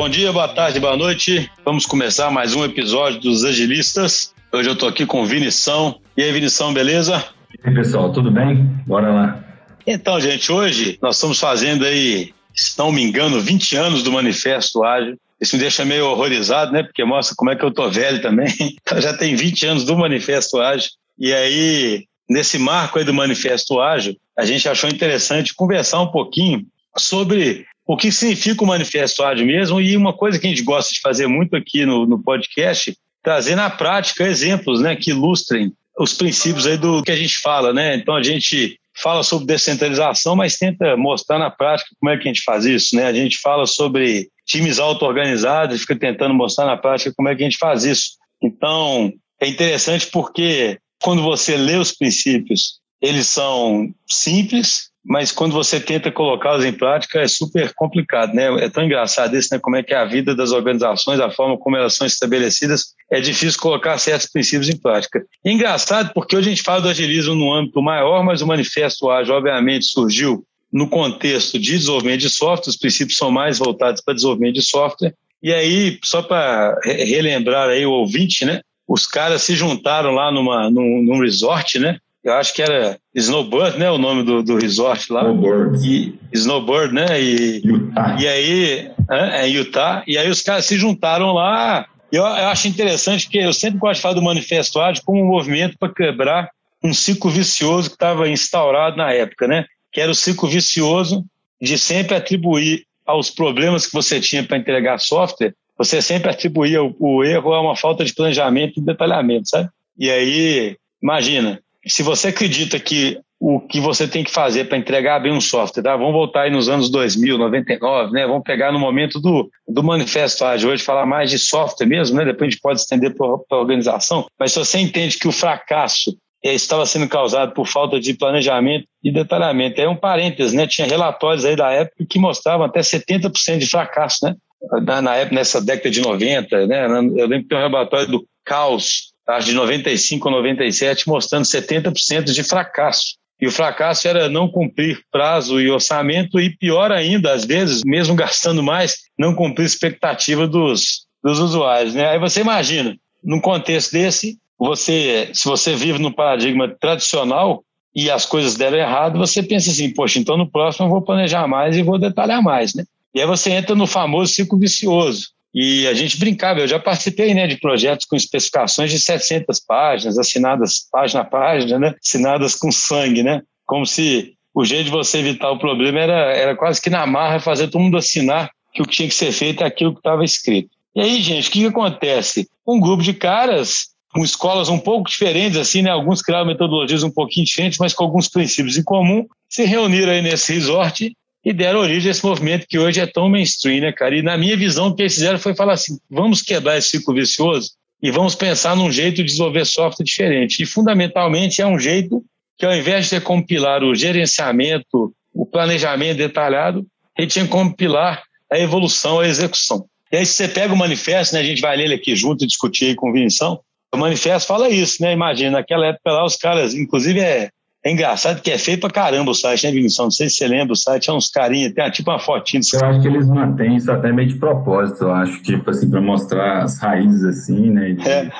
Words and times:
Bom 0.00 0.08
dia, 0.08 0.32
boa 0.32 0.48
tarde, 0.48 0.80
boa 0.80 0.96
noite. 0.96 1.50
Vamos 1.62 1.84
começar 1.84 2.30
mais 2.30 2.54
um 2.54 2.64
episódio 2.64 3.20
dos 3.20 3.44
Agilistas. 3.44 4.32
Hoje 4.50 4.66
eu 4.66 4.72
estou 4.72 4.88
aqui 4.88 5.04
com 5.04 5.20
o 5.20 5.26
Vinição. 5.26 6.00
E 6.16 6.22
aí, 6.22 6.32
Vinição, 6.32 6.72
beleza? 6.72 7.22
E 7.62 7.68
aí, 7.68 7.74
pessoal, 7.74 8.10
tudo 8.10 8.30
bem? 8.30 8.64
Bora 8.86 9.12
lá. 9.12 9.44
Então, 9.86 10.18
gente, 10.18 10.50
hoje 10.50 10.98
nós 11.02 11.16
estamos 11.16 11.38
fazendo 11.38 11.84
aí, 11.84 12.32
se 12.54 12.78
não 12.78 12.90
me 12.90 13.02
engano, 13.02 13.42
20 13.42 13.76
anos 13.76 14.02
do 14.02 14.10
Manifesto 14.10 14.82
Ágil. 14.82 15.18
Isso 15.38 15.54
me 15.56 15.60
deixa 15.60 15.84
meio 15.84 16.06
horrorizado, 16.06 16.72
né? 16.72 16.82
Porque 16.82 17.04
mostra 17.04 17.36
como 17.36 17.50
é 17.50 17.56
que 17.56 17.62
eu 17.62 17.70
tô 17.70 17.90
velho 17.90 18.22
também. 18.22 18.48
Então 18.80 18.98
já 19.02 19.12
tem 19.12 19.36
20 19.36 19.66
anos 19.66 19.84
do 19.84 19.98
Manifesto 19.98 20.62
Ágil. 20.62 20.92
E 21.18 21.30
aí, 21.30 22.06
nesse 22.26 22.58
marco 22.58 22.98
aí 22.98 23.04
do 23.04 23.12
Manifesto 23.12 23.78
Ágil, 23.78 24.16
a 24.34 24.46
gente 24.46 24.66
achou 24.66 24.88
interessante 24.88 25.54
conversar 25.54 26.00
um 26.00 26.10
pouquinho 26.10 26.64
sobre 26.96 27.66
o 27.90 27.96
que 27.96 28.12
significa 28.12 28.62
o 28.62 28.68
Manifesto 28.68 29.24
Ágil 29.24 29.44
mesmo 29.44 29.80
e 29.80 29.96
uma 29.96 30.12
coisa 30.12 30.38
que 30.38 30.46
a 30.46 30.48
gente 30.48 30.62
gosta 30.62 30.94
de 30.94 31.00
fazer 31.00 31.26
muito 31.26 31.56
aqui 31.56 31.84
no, 31.84 32.06
no 32.06 32.22
podcast, 32.22 32.96
trazer 33.20 33.56
na 33.56 33.68
prática 33.68 34.28
exemplos 34.28 34.80
né, 34.80 34.94
que 34.94 35.10
ilustrem 35.10 35.72
os 35.98 36.14
princípios 36.14 36.68
aí 36.68 36.76
do 36.76 37.02
que 37.02 37.10
a 37.10 37.16
gente 37.16 37.38
fala, 37.38 37.72
né? 37.72 37.96
Então 37.96 38.14
a 38.14 38.22
gente 38.22 38.78
fala 38.96 39.24
sobre 39.24 39.48
descentralização, 39.48 40.36
mas 40.36 40.56
tenta 40.56 40.96
mostrar 40.96 41.40
na 41.40 41.50
prática 41.50 41.90
como 41.98 42.12
é 42.12 42.16
que 42.16 42.28
a 42.28 42.32
gente 42.32 42.44
faz 42.44 42.64
isso, 42.64 42.94
né? 42.94 43.06
A 43.06 43.12
gente 43.12 43.38
fala 43.38 43.66
sobre 43.66 44.28
times 44.46 44.78
auto-organizados 44.78 45.74
e 45.74 45.80
fica 45.80 45.98
tentando 45.98 46.32
mostrar 46.32 46.66
na 46.66 46.76
prática 46.76 47.12
como 47.16 47.28
é 47.28 47.34
que 47.34 47.42
a 47.42 47.44
gente 47.44 47.58
faz 47.58 47.82
isso. 47.82 48.10
Então, 48.40 49.12
é 49.40 49.48
interessante 49.48 50.06
porque 50.06 50.78
quando 51.02 51.24
você 51.24 51.56
lê 51.56 51.74
os 51.74 51.90
princípios, 51.90 52.78
eles 53.02 53.26
são 53.26 53.92
simples, 54.08 54.89
mas 55.04 55.32
quando 55.32 55.52
você 55.52 55.80
tenta 55.80 56.12
colocá-los 56.12 56.64
em 56.64 56.72
prática 56.72 57.20
é 57.20 57.28
super 57.28 57.72
complicado, 57.74 58.34
né? 58.34 58.64
É 58.64 58.68
tão 58.68 58.84
engraçado 58.84 59.36
isso, 59.36 59.48
né? 59.52 59.58
Como 59.58 59.76
é 59.76 59.82
que 59.82 59.94
é 59.94 59.96
a 59.96 60.04
vida 60.04 60.34
das 60.34 60.52
organizações, 60.52 61.20
a 61.20 61.30
forma 61.30 61.58
como 61.58 61.76
elas 61.76 61.94
são 61.94 62.06
estabelecidas, 62.06 62.94
é 63.10 63.20
difícil 63.20 63.60
colocar 63.60 63.96
certos 63.98 64.28
princípios 64.30 64.68
em 64.68 64.76
prática. 64.76 65.24
E 65.44 65.50
engraçado 65.50 66.12
porque 66.12 66.36
hoje 66.36 66.48
a 66.48 66.50
gente 66.50 66.62
fala 66.62 66.82
do 66.82 66.88
agilismo 66.88 67.34
no 67.34 67.52
âmbito 67.52 67.80
maior, 67.80 68.22
mas 68.22 68.42
o 68.42 68.46
Manifesto 68.46 69.10
Ágil, 69.10 69.34
obviamente, 69.34 69.86
surgiu 69.86 70.44
no 70.72 70.88
contexto 70.88 71.58
de 71.58 71.72
desenvolvimento 71.72 72.20
de 72.20 72.30
software, 72.30 72.70
os 72.70 72.76
princípios 72.76 73.16
são 73.16 73.30
mais 73.30 73.58
voltados 73.58 74.02
para 74.02 74.14
desenvolvimento 74.14 74.54
de 74.54 74.62
software. 74.62 75.14
E 75.42 75.52
aí, 75.52 75.98
só 76.04 76.22
para 76.22 76.78
relembrar 76.84 77.70
aí 77.70 77.86
o 77.86 77.92
ouvinte, 77.92 78.44
né? 78.44 78.60
Os 78.86 79.06
caras 79.06 79.42
se 79.42 79.54
juntaram 79.54 80.12
lá 80.12 80.30
numa, 80.30 80.70
num, 80.70 81.02
num 81.02 81.20
resort, 81.20 81.78
né? 81.78 81.98
Eu 82.22 82.34
acho 82.34 82.54
que 82.54 82.62
era 82.62 82.98
Snowbird, 83.14 83.78
né? 83.78 83.90
O 83.90 83.98
nome 83.98 84.22
do, 84.22 84.42
do 84.42 84.56
resort 84.56 85.12
lá. 85.12 85.22
Snowbird. 85.22 85.86
E, 85.86 86.18
Snowbird, 86.32 86.94
né? 86.94 87.20
E, 87.20 87.62
Utah. 87.64 88.16
e 88.18 88.28
aí, 88.28 88.90
é, 89.10 89.46
é 89.46 89.48
Utah. 89.48 90.02
E 90.06 90.18
aí 90.18 90.28
os 90.28 90.42
caras 90.42 90.66
se 90.66 90.76
juntaram 90.76 91.32
lá. 91.32 91.86
Eu, 92.12 92.22
eu 92.22 92.48
acho 92.48 92.68
interessante 92.68 93.24
porque 93.24 93.38
eu 93.38 93.52
sempre 93.52 93.78
gosto 93.78 93.96
de 93.96 94.02
falar 94.02 94.14
do 94.14 94.22
Manifesto 94.22 94.80
Ágil 94.80 95.02
como 95.04 95.22
um 95.22 95.26
movimento 95.26 95.78
para 95.78 95.92
quebrar 95.92 96.50
um 96.82 96.92
ciclo 96.92 97.30
vicioso 97.30 97.88
que 97.88 97.96
estava 97.96 98.28
instaurado 98.28 98.96
na 98.96 99.12
época, 99.12 99.46
né? 99.46 99.64
Que 99.92 100.00
era 100.00 100.10
o 100.10 100.14
ciclo 100.14 100.48
vicioso 100.48 101.24
de 101.60 101.78
sempre 101.78 102.14
atribuir 102.14 102.84
aos 103.06 103.30
problemas 103.30 103.86
que 103.86 103.92
você 103.92 104.20
tinha 104.20 104.42
para 104.42 104.56
entregar 104.56 104.98
software, 104.98 105.54
você 105.76 106.00
sempre 106.00 106.30
atribuía 106.30 106.82
o, 106.82 106.94
o 106.98 107.24
erro 107.24 107.52
a 107.52 107.60
uma 107.60 107.76
falta 107.76 108.04
de 108.04 108.14
planejamento 108.14 108.78
e 108.78 108.82
detalhamento, 108.82 109.48
sabe? 109.48 109.68
E 109.98 110.10
aí, 110.10 110.76
imagina, 111.02 111.60
se 111.86 112.02
você 112.02 112.28
acredita 112.28 112.78
que 112.78 113.20
o 113.40 113.58
que 113.58 113.80
você 113.80 114.06
tem 114.06 114.22
que 114.22 114.30
fazer 114.30 114.66
para 114.66 114.76
entregar 114.76 115.18
bem 115.18 115.32
um 115.32 115.40
software, 115.40 115.82
tá? 115.82 115.96
Vamos 115.96 116.12
voltar 116.12 116.42
aí 116.42 116.50
nos 116.50 116.68
anos 116.68 116.90
2000, 116.90 117.38
99, 117.38 118.12
né? 118.12 118.26
Vamos 118.26 118.42
pegar 118.42 118.70
no 118.70 118.78
momento 118.78 119.18
do, 119.18 119.50
do 119.66 119.82
manifesto 119.82 120.44
ágil 120.44 120.68
hoje, 120.68 120.84
falar 120.84 121.06
mais 121.06 121.30
de 121.30 121.38
software 121.38 121.86
mesmo, 121.86 122.18
né? 122.18 122.26
Depois 122.26 122.48
a 122.48 122.50
gente 122.50 122.60
pode 122.60 122.80
estender 122.80 123.16
para 123.16 123.26
a 123.26 123.56
organização. 123.56 124.26
Mas 124.38 124.52
se 124.52 124.58
você 124.58 124.78
entende 124.78 125.18
que 125.18 125.26
o 125.26 125.32
fracasso 125.32 126.14
eh, 126.44 126.52
estava 126.52 126.84
sendo 126.84 127.08
causado 127.08 127.54
por 127.54 127.66
falta 127.66 127.98
de 127.98 128.12
planejamento 128.12 128.86
e 129.02 129.10
detalhamento, 129.10 129.80
é 129.80 129.88
um 129.88 129.96
parênteses, 129.96 130.52
né? 130.52 130.66
Tinha 130.66 130.86
relatórios 130.86 131.46
aí 131.46 131.56
da 131.56 131.70
época 131.70 132.04
que 132.06 132.18
mostravam 132.18 132.66
até 132.66 132.80
70% 132.80 133.56
de 133.56 133.66
fracasso, 133.66 134.26
né? 134.26 134.36
Na, 134.82 135.16
época, 135.16 135.34
nessa 135.34 135.62
década 135.62 135.90
de 135.90 136.02
90, 136.02 136.66
né? 136.66 136.84
Eu 136.84 137.26
lembro 137.26 137.42
que 137.42 137.48
tem 137.48 137.56
um 137.56 137.62
relatório 137.62 138.06
do 138.06 138.26
Caos, 138.44 139.09
acho 139.26 139.46
de 139.46 139.54
95 139.54 140.28
ou 140.28 140.34
97, 140.36 141.08
mostrando 141.08 141.44
70% 141.44 142.24
de 142.24 142.42
fracasso. 142.42 143.20
E 143.40 143.46
o 143.46 143.50
fracasso 143.50 144.06
era 144.06 144.28
não 144.28 144.48
cumprir 144.48 145.00
prazo 145.10 145.60
e 145.60 145.70
orçamento, 145.70 146.38
e 146.38 146.54
pior 146.56 146.92
ainda, 146.92 147.32
às 147.32 147.44
vezes, 147.44 147.82
mesmo 147.84 148.14
gastando 148.14 148.62
mais, 148.62 148.96
não 149.18 149.34
cumprir 149.34 149.64
expectativa 149.64 150.46
dos, 150.46 151.06
dos 151.24 151.38
usuários. 151.38 151.94
Né? 151.94 152.06
Aí 152.08 152.18
você 152.18 152.40
imagina, 152.40 152.94
num 153.24 153.40
contexto 153.40 153.92
desse, 153.92 154.38
você, 154.58 155.30
se 155.32 155.48
você 155.48 155.74
vive 155.74 155.98
no 155.98 156.12
paradigma 156.12 156.68
tradicional 156.68 157.64
e 157.94 158.10
as 158.10 158.26
coisas 158.26 158.56
deram 158.56 158.76
errado, 158.76 159.18
você 159.18 159.42
pensa 159.42 159.70
assim, 159.70 159.92
poxa, 159.92 160.18
então 160.18 160.36
no 160.36 160.50
próximo 160.50 160.86
eu 160.86 160.90
vou 160.90 161.02
planejar 161.02 161.48
mais 161.48 161.76
e 161.76 161.82
vou 161.82 161.98
detalhar 161.98 162.42
mais. 162.42 162.74
Né? 162.74 162.84
E 163.14 163.20
aí 163.20 163.26
você 163.26 163.50
entra 163.50 163.74
no 163.74 163.86
famoso 163.86 164.34
ciclo 164.34 164.58
vicioso. 164.58 165.30
E 165.54 165.86
a 165.88 165.94
gente 165.94 166.18
brincava, 166.18 166.60
eu 166.60 166.68
já 166.68 166.78
participei 166.78 167.34
né, 167.34 167.46
de 167.46 167.58
projetos 167.58 168.06
com 168.06 168.14
especificações 168.14 168.90
de 168.90 169.00
700 169.00 169.60
páginas, 169.60 170.18
assinadas 170.18 170.86
página 170.90 171.22
a 171.22 171.24
página, 171.24 171.78
né, 171.78 171.94
assinadas 172.04 172.54
com 172.54 172.70
sangue, 172.70 173.22
né, 173.22 173.42
como 173.66 173.84
se 173.84 174.34
o 174.54 174.64
jeito 174.64 174.84
de 174.84 174.90
você 174.90 175.18
evitar 175.18 175.50
o 175.50 175.58
problema 175.58 175.98
era, 175.98 176.32
era 176.32 176.56
quase 176.56 176.80
que 176.80 176.90
na 176.90 177.06
marra 177.06 177.40
fazer 177.40 177.68
todo 177.68 177.82
mundo 177.82 177.96
assinar 177.96 178.50
que 178.72 178.82
o 178.82 178.84
que 178.84 178.96
tinha 178.96 179.08
que 179.08 179.14
ser 179.14 179.32
feito 179.32 179.62
é 179.62 179.66
aquilo 179.66 179.92
que 179.92 180.00
estava 180.00 180.24
escrito. 180.24 180.70
E 180.94 181.00
aí, 181.00 181.20
gente, 181.20 181.48
o 181.48 181.52
que, 181.52 181.60
que 181.60 181.66
acontece? 181.66 182.48
Um 182.66 182.80
grupo 182.80 183.02
de 183.02 183.14
caras 183.14 183.90
com 184.12 184.24
escolas 184.24 184.68
um 184.68 184.78
pouco 184.78 185.08
diferentes, 185.08 185.56
assim, 185.56 185.82
né? 185.82 185.90
Alguns 185.90 186.20
criaram 186.20 186.46
metodologias 186.46 187.04
um 187.04 187.10
pouquinho 187.10 187.46
diferentes, 187.46 187.78
mas 187.78 187.94
com 187.94 188.04
alguns 188.04 188.28
princípios 188.28 188.76
em 188.76 188.82
comum, 188.82 189.24
se 189.48 189.64
reuniram 189.64 190.12
aí 190.12 190.20
nesse 190.20 190.52
resort 190.52 191.12
e 191.44 191.52
deram 191.52 191.80
origem 191.80 192.08
a 192.08 192.12
esse 192.12 192.24
movimento 192.24 192.66
que 192.68 192.78
hoje 192.78 193.00
é 193.00 193.06
tão 193.06 193.28
mainstream, 193.28 193.80
né, 193.80 193.92
cara? 193.92 194.16
E 194.16 194.22
na 194.22 194.36
minha 194.36 194.56
visão, 194.56 194.88
o 194.88 194.94
que 194.94 195.02
eles 195.02 195.14
fizeram 195.14 195.38
foi 195.38 195.54
falar 195.54 195.74
assim: 195.74 195.98
vamos 196.10 196.42
quebrar 196.42 196.76
esse 196.76 196.90
ciclo 196.90 197.14
vicioso 197.14 197.70
e 198.02 198.10
vamos 198.10 198.34
pensar 198.34 198.76
num 198.76 198.90
jeito 198.90 199.16
de 199.16 199.24
desenvolver 199.24 199.64
software 199.64 200.04
diferente. 200.04 200.62
E 200.62 200.66
fundamentalmente 200.66 201.60
é 201.60 201.66
um 201.66 201.78
jeito 201.78 202.22
que, 202.58 202.66
ao 202.66 202.74
invés 202.74 203.08
de 203.08 203.20
compilar 203.20 203.82
o 203.82 203.94
gerenciamento, 203.94 205.14
o 205.32 205.46
planejamento 205.46 206.18
detalhado, 206.18 206.86
ele 207.16 207.26
tinha 207.26 207.44
que 207.44 207.50
compilar 207.50 208.22
a 208.50 208.58
evolução, 208.58 209.20
a 209.20 209.26
execução. 209.26 209.86
E 210.12 210.16
aí, 210.16 210.26
se 210.26 210.34
você 210.34 210.48
pega 210.48 210.74
o 210.74 210.76
manifesto, 210.76 211.34
né, 211.34 211.40
a 211.40 211.44
gente 211.44 211.60
vai 211.60 211.76
ler 211.76 211.84
ele 211.84 211.94
aqui 211.94 212.16
junto 212.16 212.44
e 212.44 212.46
discutir 212.46 212.94
com 212.96 213.06
convicção, 213.06 213.60
o 213.92 213.96
manifesto 213.96 214.46
fala 214.46 214.68
isso, 214.68 215.02
né? 215.02 215.12
Imagina, 215.12 215.58
naquela 215.58 215.86
época 215.86 216.12
lá, 216.12 216.24
os 216.24 216.36
caras, 216.36 216.74
inclusive, 216.74 217.20
é, 217.20 217.50
é 217.82 217.92
engraçado 217.92 218.42
que 218.42 218.50
é 218.50 218.58
feio 218.58 218.78
pra 218.78 218.90
caramba 218.90 219.30
o 219.30 219.34
site, 219.34 219.66
né, 219.66 219.72
Vinição? 219.72 220.06
Não 220.06 220.10
sei 220.10 220.28
se 220.28 220.36
você 220.36 220.48
lembra, 220.48 220.74
o 220.74 220.76
site 220.76 221.08
é 221.08 221.12
uns 221.12 221.30
carinhas, 221.30 221.72
tem 221.72 221.90
tipo 221.90 222.10
uma 222.10 222.18
fotinha. 222.18 222.60
Eu 222.74 222.86
acho 222.86 223.00
que 223.00 223.08
eles 223.08 223.26
mantêm 223.28 223.76
isso 223.76 223.90
até 223.90 224.12
meio 224.12 224.28
de 224.28 224.36
propósito, 224.36 225.04
eu 225.04 225.12
acho, 225.12 225.42
tipo 225.42 225.70
assim, 225.70 225.90
pra 225.90 226.00
mostrar 226.00 226.62
as 226.62 226.78
raízes 226.78 227.24
assim, 227.24 227.70
né? 227.70 227.92
De, 227.92 228.08
é. 228.08 228.30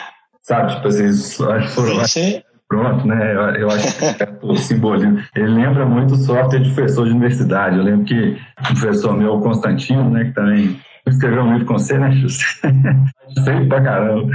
Sabe, 0.42 0.74
tipo 0.74 0.88
assim, 0.88 1.06
acho 1.06 1.68
que 1.68 1.74
foram. 1.74 2.04
Sim, 2.06 2.42
Pronto, 2.68 3.04
né? 3.04 3.34
Eu, 3.60 3.68
acho 3.68 3.98
que 3.98 4.04
é 4.04 4.28
o 4.42 4.56
simbolismo. 4.56 5.20
Ele 5.34 5.48
lembra 5.48 5.84
muito 5.84 6.14
o 6.14 6.16
software 6.16 6.60
de 6.60 6.72
professor 6.72 7.04
de 7.04 7.10
universidade. 7.10 7.76
Eu 7.76 7.82
lembro 7.82 8.04
que 8.04 8.36
o 8.60 8.62
professor 8.62 9.16
meu, 9.16 9.34
o 9.34 9.40
Constantino, 9.40 10.08
né, 10.08 10.26
que 10.26 10.32
também 10.32 10.80
escreveu 11.08 11.42
um 11.42 11.52
livro 11.54 11.66
com 11.66 11.78
você, 11.78 11.98
né, 11.98 12.12
Justo? 12.12 12.44
Feio 13.44 13.68
pra 13.68 13.82
caramba. 13.82 14.30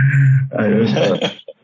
Aí 0.52 0.70
eu, 0.70 0.86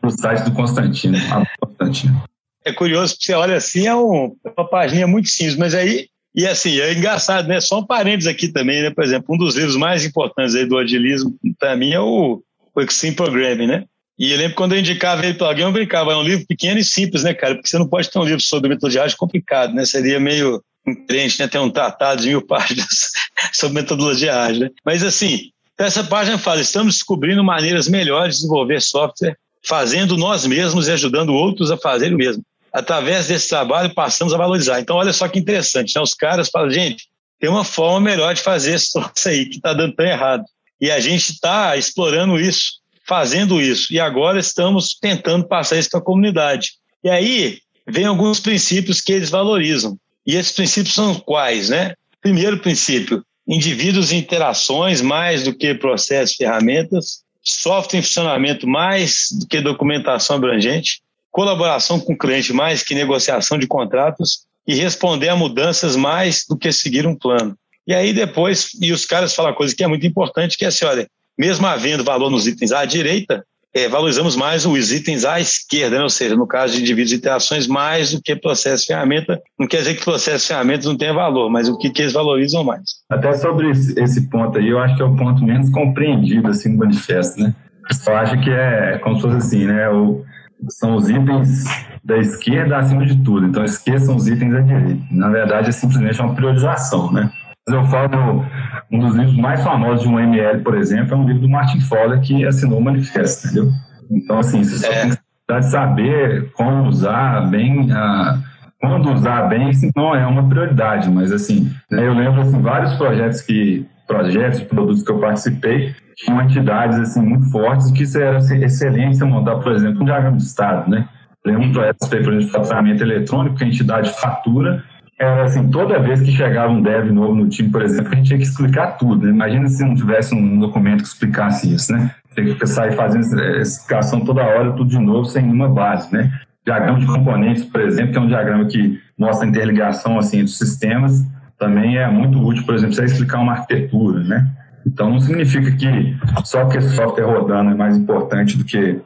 o 0.02 0.10
site 0.10 0.44
do 0.44 0.52
Constantino, 0.52 1.18
Constantino 1.60 2.22
é 2.64 2.72
curioso, 2.72 3.14
porque 3.14 3.26
você 3.26 3.34
olha 3.34 3.56
assim, 3.56 3.86
é, 3.86 3.94
um, 3.94 4.36
é 4.44 4.52
uma 4.56 4.68
página 4.68 5.06
muito 5.06 5.28
simples, 5.28 5.56
mas 5.56 5.74
aí, 5.74 6.08
e 6.34 6.46
assim, 6.46 6.80
é 6.80 6.92
engraçado, 6.92 7.48
né? 7.48 7.60
Só 7.60 7.80
um 7.80 7.86
parênteses 7.86 8.26
aqui 8.26 8.48
também, 8.48 8.82
né? 8.82 8.90
Por 8.90 9.04
exemplo, 9.04 9.34
um 9.34 9.38
dos 9.38 9.56
livros 9.56 9.76
mais 9.76 10.04
importantes 10.04 10.54
aí 10.54 10.64
do 10.64 10.78
agilismo, 10.78 11.34
para 11.58 11.76
mim, 11.76 11.92
é 11.92 12.00
o, 12.00 12.42
o 12.74 12.80
Extreme 12.80 13.16
Programming, 13.16 13.66
né? 13.66 13.84
E 14.18 14.30
eu 14.30 14.38
lembro 14.38 14.54
quando 14.54 14.72
eu 14.72 14.78
indicava 14.78 15.24
ele 15.24 15.34
para 15.34 15.48
alguém, 15.48 15.64
eu 15.64 15.72
brincava, 15.72 16.12
é 16.12 16.16
um 16.16 16.22
livro 16.22 16.46
pequeno 16.46 16.78
e 16.78 16.84
simples, 16.84 17.22
né, 17.22 17.34
cara? 17.34 17.54
Porque 17.54 17.68
você 17.68 17.78
não 17.78 17.88
pode 17.88 18.10
ter 18.10 18.18
um 18.18 18.24
livro 18.24 18.40
sobre 18.40 18.68
metodologia 18.68 19.16
complicado, 19.16 19.74
né? 19.74 19.84
Seria 19.84 20.20
meio 20.20 20.62
incoerente, 20.86 21.38
né? 21.40 21.48
Ter 21.48 21.58
um 21.58 21.70
tratado 21.70 22.22
de 22.22 22.28
mil 22.28 22.42
páginas 22.46 23.10
sobre 23.52 23.80
metodologia 23.80 24.40
ágil, 24.40 24.62
né? 24.62 24.70
Mas 24.84 25.02
assim, 25.02 25.50
essa 25.78 26.04
página 26.04 26.38
fala, 26.38 26.60
estamos 26.60 26.94
descobrindo 26.94 27.42
maneiras 27.42 27.88
melhores 27.88 28.36
de 28.36 28.42
desenvolver 28.42 28.80
software, 28.80 29.36
fazendo 29.64 30.16
nós 30.16 30.46
mesmos 30.46 30.88
e 30.88 30.92
ajudando 30.92 31.34
outros 31.34 31.70
a 31.70 31.76
fazer 31.76 32.12
o 32.14 32.16
mesmo 32.16 32.42
através 32.72 33.28
desse 33.28 33.48
trabalho, 33.48 33.94
passamos 33.94 34.32
a 34.32 34.38
valorizar. 34.38 34.80
Então, 34.80 34.96
olha 34.96 35.12
só 35.12 35.28
que 35.28 35.38
interessante, 35.38 35.94
né? 35.94 36.00
Os 36.00 36.14
caras 36.14 36.48
falam, 36.48 36.70
gente, 36.70 37.08
tem 37.38 37.50
uma 37.50 37.64
forma 37.64 38.00
melhor 38.00 38.34
de 38.34 38.40
fazer 38.40 38.76
isso 38.76 38.98
aí, 39.26 39.46
que 39.46 39.56
está 39.56 39.74
dando 39.74 39.94
tão 39.94 40.06
errado. 40.06 40.44
E 40.80 40.90
a 40.90 40.98
gente 41.00 41.32
está 41.32 41.76
explorando 41.76 42.40
isso, 42.40 42.80
fazendo 43.06 43.60
isso. 43.60 43.92
E 43.92 44.00
agora 44.00 44.38
estamos 44.40 44.94
tentando 44.94 45.46
passar 45.46 45.78
isso 45.78 45.90
para 45.90 46.00
a 46.00 46.04
comunidade. 46.04 46.72
E 47.04 47.10
aí, 47.10 47.58
vem 47.86 48.06
alguns 48.06 48.40
princípios 48.40 49.00
que 49.00 49.12
eles 49.12 49.28
valorizam. 49.28 49.98
E 50.26 50.36
esses 50.36 50.52
princípios 50.52 50.94
são 50.94 51.14
quais, 51.16 51.68
né? 51.68 51.94
Primeiro 52.20 52.58
princípio, 52.58 53.24
indivíduos 53.46 54.12
e 54.12 54.16
interações 54.16 55.00
mais 55.00 55.42
do 55.42 55.52
que 55.52 55.74
processos 55.74 56.36
ferramentas, 56.36 57.22
software 57.42 57.98
em 57.98 58.02
funcionamento 58.02 58.66
mais 58.66 59.26
do 59.32 59.46
que 59.46 59.60
documentação 59.60 60.36
abrangente, 60.36 61.02
colaboração 61.32 61.98
com 61.98 62.12
o 62.12 62.18
cliente 62.18 62.52
mais 62.52 62.82
que 62.84 62.94
negociação 62.94 63.58
de 63.58 63.66
contratos 63.66 64.42
e 64.68 64.74
responder 64.74 65.28
a 65.28 65.36
mudanças 65.36 65.96
mais 65.96 66.44
do 66.48 66.56
que 66.56 66.70
seguir 66.70 67.06
um 67.06 67.16
plano. 67.16 67.56
E 67.86 67.92
aí 67.92 68.12
depois, 68.12 68.68
e 68.80 68.92
os 68.92 69.04
caras 69.04 69.34
falam 69.34 69.50
uma 69.50 69.56
coisa 69.56 69.74
que 69.74 69.82
é 69.82 69.88
muito 69.88 70.06
importante, 70.06 70.56
que 70.56 70.64
é 70.64 70.68
assim, 70.68 70.84
olha, 70.84 71.08
mesmo 71.36 71.66
havendo 71.66 72.04
valor 72.04 72.30
nos 72.30 72.46
itens 72.46 72.70
à 72.70 72.84
direita, 72.84 73.44
é, 73.74 73.88
valorizamos 73.88 74.36
mais 74.36 74.66
os 74.66 74.92
itens 74.92 75.24
à 75.24 75.40
esquerda, 75.40 75.96
né? 75.96 76.02
ou 76.02 76.10
seja, 76.10 76.36
no 76.36 76.46
caso 76.46 76.74
de 76.74 76.82
indivíduos 76.82 77.12
e 77.12 77.16
interações, 77.16 77.66
mais 77.66 78.12
do 78.12 78.20
que 78.20 78.36
processo 78.36 78.86
ferramenta. 78.86 79.40
Não 79.58 79.66
quer 79.66 79.78
dizer 79.78 79.94
que 79.94 80.04
processo 80.04 80.48
ferramentas 80.48 80.84
não 80.84 80.96
tenha 80.96 81.14
valor, 81.14 81.50
mas 81.50 81.68
o 81.68 81.78
que, 81.78 81.90
que 81.90 82.02
eles 82.02 82.12
valorizam 82.12 82.62
mais. 82.62 82.82
Até 83.10 83.32
sobre 83.32 83.70
esse 83.70 84.28
ponto 84.28 84.58
aí, 84.58 84.68
eu 84.68 84.78
acho 84.78 84.94
que 84.94 85.02
é 85.02 85.04
o 85.04 85.16
ponto 85.16 85.42
menos 85.42 85.70
compreendido 85.70 86.48
assim, 86.48 86.68
no 86.68 86.78
manifesto. 86.78 87.40
Né? 87.40 87.54
O 87.84 87.88
pessoal 87.88 88.18
acha 88.18 88.36
que 88.36 88.50
é 88.50 88.98
como 88.98 89.16
se 89.16 89.22
fosse 89.22 89.36
assim, 89.36 89.64
né? 89.64 89.88
O, 89.88 90.22
são 90.68 90.94
os 90.94 91.08
itens 91.08 91.64
da 92.04 92.18
esquerda 92.18 92.78
acima 92.78 93.06
de 93.06 93.16
tudo. 93.22 93.46
Então, 93.46 93.64
esqueçam 93.64 94.16
os 94.16 94.28
itens 94.28 94.52
da 94.52 94.60
direita. 94.60 95.02
Na 95.10 95.28
verdade, 95.28 95.68
é 95.68 95.72
simplesmente 95.72 96.20
uma 96.20 96.34
priorização, 96.34 97.12
né? 97.12 97.30
Eu 97.68 97.84
falo, 97.84 98.44
um 98.90 98.98
dos 98.98 99.14
livros 99.14 99.36
mais 99.36 99.62
famosos 99.62 100.02
de 100.02 100.08
um 100.08 100.18
ML, 100.18 100.62
por 100.62 100.76
exemplo, 100.76 101.14
é 101.14 101.16
um 101.16 101.26
livro 101.26 101.42
do 101.42 101.48
Martin 101.48 101.80
Fowler 101.80 102.20
que 102.20 102.44
assinou 102.44 102.78
o 102.78 102.82
manifesto, 102.82 103.46
entendeu? 103.46 103.70
Então, 104.10 104.38
assim, 104.40 104.64
você 104.64 104.78
só 104.78 104.92
é. 104.92 105.02
tem 105.02 105.10
que 105.10 105.62
saber 105.62 106.50
como 106.52 106.88
usar 106.88 107.48
bem, 107.48 107.92
a, 107.92 108.38
quando 108.80 109.12
usar 109.12 109.42
bem, 109.42 109.70
isso 109.70 109.88
não 109.94 110.14
é 110.14 110.26
uma 110.26 110.48
prioridade, 110.48 111.08
mas, 111.08 111.30
assim, 111.30 111.70
né, 111.88 112.06
eu 112.06 112.14
lembro, 112.14 112.40
assim, 112.40 112.60
vários 112.60 112.94
projetos 112.94 113.40
que, 113.40 113.86
projetos, 114.06 114.62
produtos 114.62 115.02
que 115.02 115.10
eu 115.10 115.18
participei, 115.18 115.94
tinham 116.16 116.42
entidades, 116.42 116.98
assim, 116.98 117.20
muito 117.20 117.50
fortes, 117.50 117.90
que 117.90 118.04
era 118.18 118.38
assim, 118.38 118.62
excelente 118.62 119.16
você 119.16 119.24
montar, 119.24 119.56
por 119.56 119.72
exemplo, 119.72 120.02
um 120.02 120.04
diagrama 120.04 120.36
de 120.36 120.42
estado, 120.42 120.90
né? 120.90 121.08
Lembro 121.44 121.64
um 121.64 121.72
projeto, 121.72 121.98
por 121.98 122.14
exemplo, 122.14 122.38
de 122.38 122.50
faturamento 122.50 123.02
eletrônico, 123.02 123.56
que 123.56 123.64
a 123.64 123.66
entidade 123.66 124.10
fatura 124.20 124.84
era 125.18 125.44
assim, 125.44 125.68
toda 125.70 126.00
vez 126.00 126.20
que 126.20 126.32
chegava 126.32 126.72
um 126.72 126.80
dev 126.80 127.10
novo 127.10 127.34
no 127.34 127.48
time, 127.48 127.70
por 127.70 127.82
exemplo, 127.82 128.12
a 128.12 128.16
gente 128.16 128.26
tinha 128.26 128.38
que 128.38 128.44
explicar 128.44 128.98
tudo. 128.98 129.26
Né? 129.26 129.30
Imagina 129.30 129.68
se 129.68 129.84
não 129.84 129.94
tivesse 129.94 130.34
um 130.34 130.58
documento 130.58 131.02
que 131.02 131.08
explicasse 131.08 131.72
isso, 131.72 131.92
né? 131.92 132.10
Tem 132.34 132.54
que 132.54 132.66
sair 132.66 132.92
fazendo 132.92 133.40
explicação 133.60 134.20
toda 134.24 134.42
hora, 134.42 134.72
tudo 134.72 134.90
de 134.90 134.98
novo, 134.98 135.24
sem 135.24 135.42
nenhuma 135.42 135.68
base, 135.68 136.12
né? 136.12 136.32
Diagrama 136.64 136.98
de 136.98 137.06
componentes, 137.06 137.64
por 137.64 137.80
exemplo, 137.80 138.12
que 138.12 138.18
é 138.18 138.20
um 138.20 138.26
diagrama 138.26 138.64
que 138.64 139.00
mostra 139.18 139.46
a 139.46 139.48
interligação 139.48 140.18
assim, 140.18 140.42
dos 140.42 140.56
sistemas, 140.58 141.24
também 141.62 141.96
é 141.96 142.08
muito 142.08 142.44
útil, 142.44 142.64
por 142.64 142.74
exemplo, 142.74 142.92
você 142.94 143.04
explicar 143.04 143.38
uma 143.38 143.52
arquitetura, 143.52 144.24
né? 144.24 144.50
Então, 144.84 145.10
não 145.10 145.20
significa 145.20 145.70
que 145.70 146.16
só 146.44 146.64
que 146.64 146.76
esse 146.76 146.96
software 146.96 147.24
rodando 147.24 147.70
é 147.70 147.74
mais 147.74 147.96
importante 147.96 148.58
do 148.58 148.64
que 148.64 148.98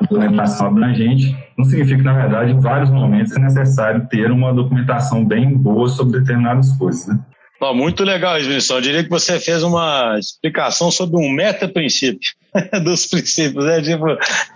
documentação 0.00 0.66
abrangente, 0.66 1.36
não 1.56 1.64
significa 1.64 1.98
que, 1.98 2.04
na 2.04 2.14
verdade, 2.14 2.50
em 2.50 2.58
vários 2.58 2.90
momentos 2.90 3.36
é 3.36 3.38
necessário 3.38 4.08
ter 4.08 4.28
uma 4.32 4.52
documentação 4.52 5.24
bem 5.24 5.56
boa 5.56 5.88
sobre 5.88 6.18
determinadas 6.18 6.72
coisas. 6.72 7.06
Né? 7.06 7.20
Muito 7.74 8.02
legal, 8.02 8.38
Ismilson. 8.38 8.76
Eu 8.76 8.80
diria 8.80 9.04
que 9.04 9.10
você 9.10 9.38
fez 9.38 9.62
uma 9.62 10.18
explicação 10.18 10.90
sobre 10.90 11.16
um 11.16 11.30
meta-princípio 11.30 12.18
dos 12.82 13.06
princípios. 13.06 13.64
Né? 13.64 13.82
Tipo, 13.82 14.06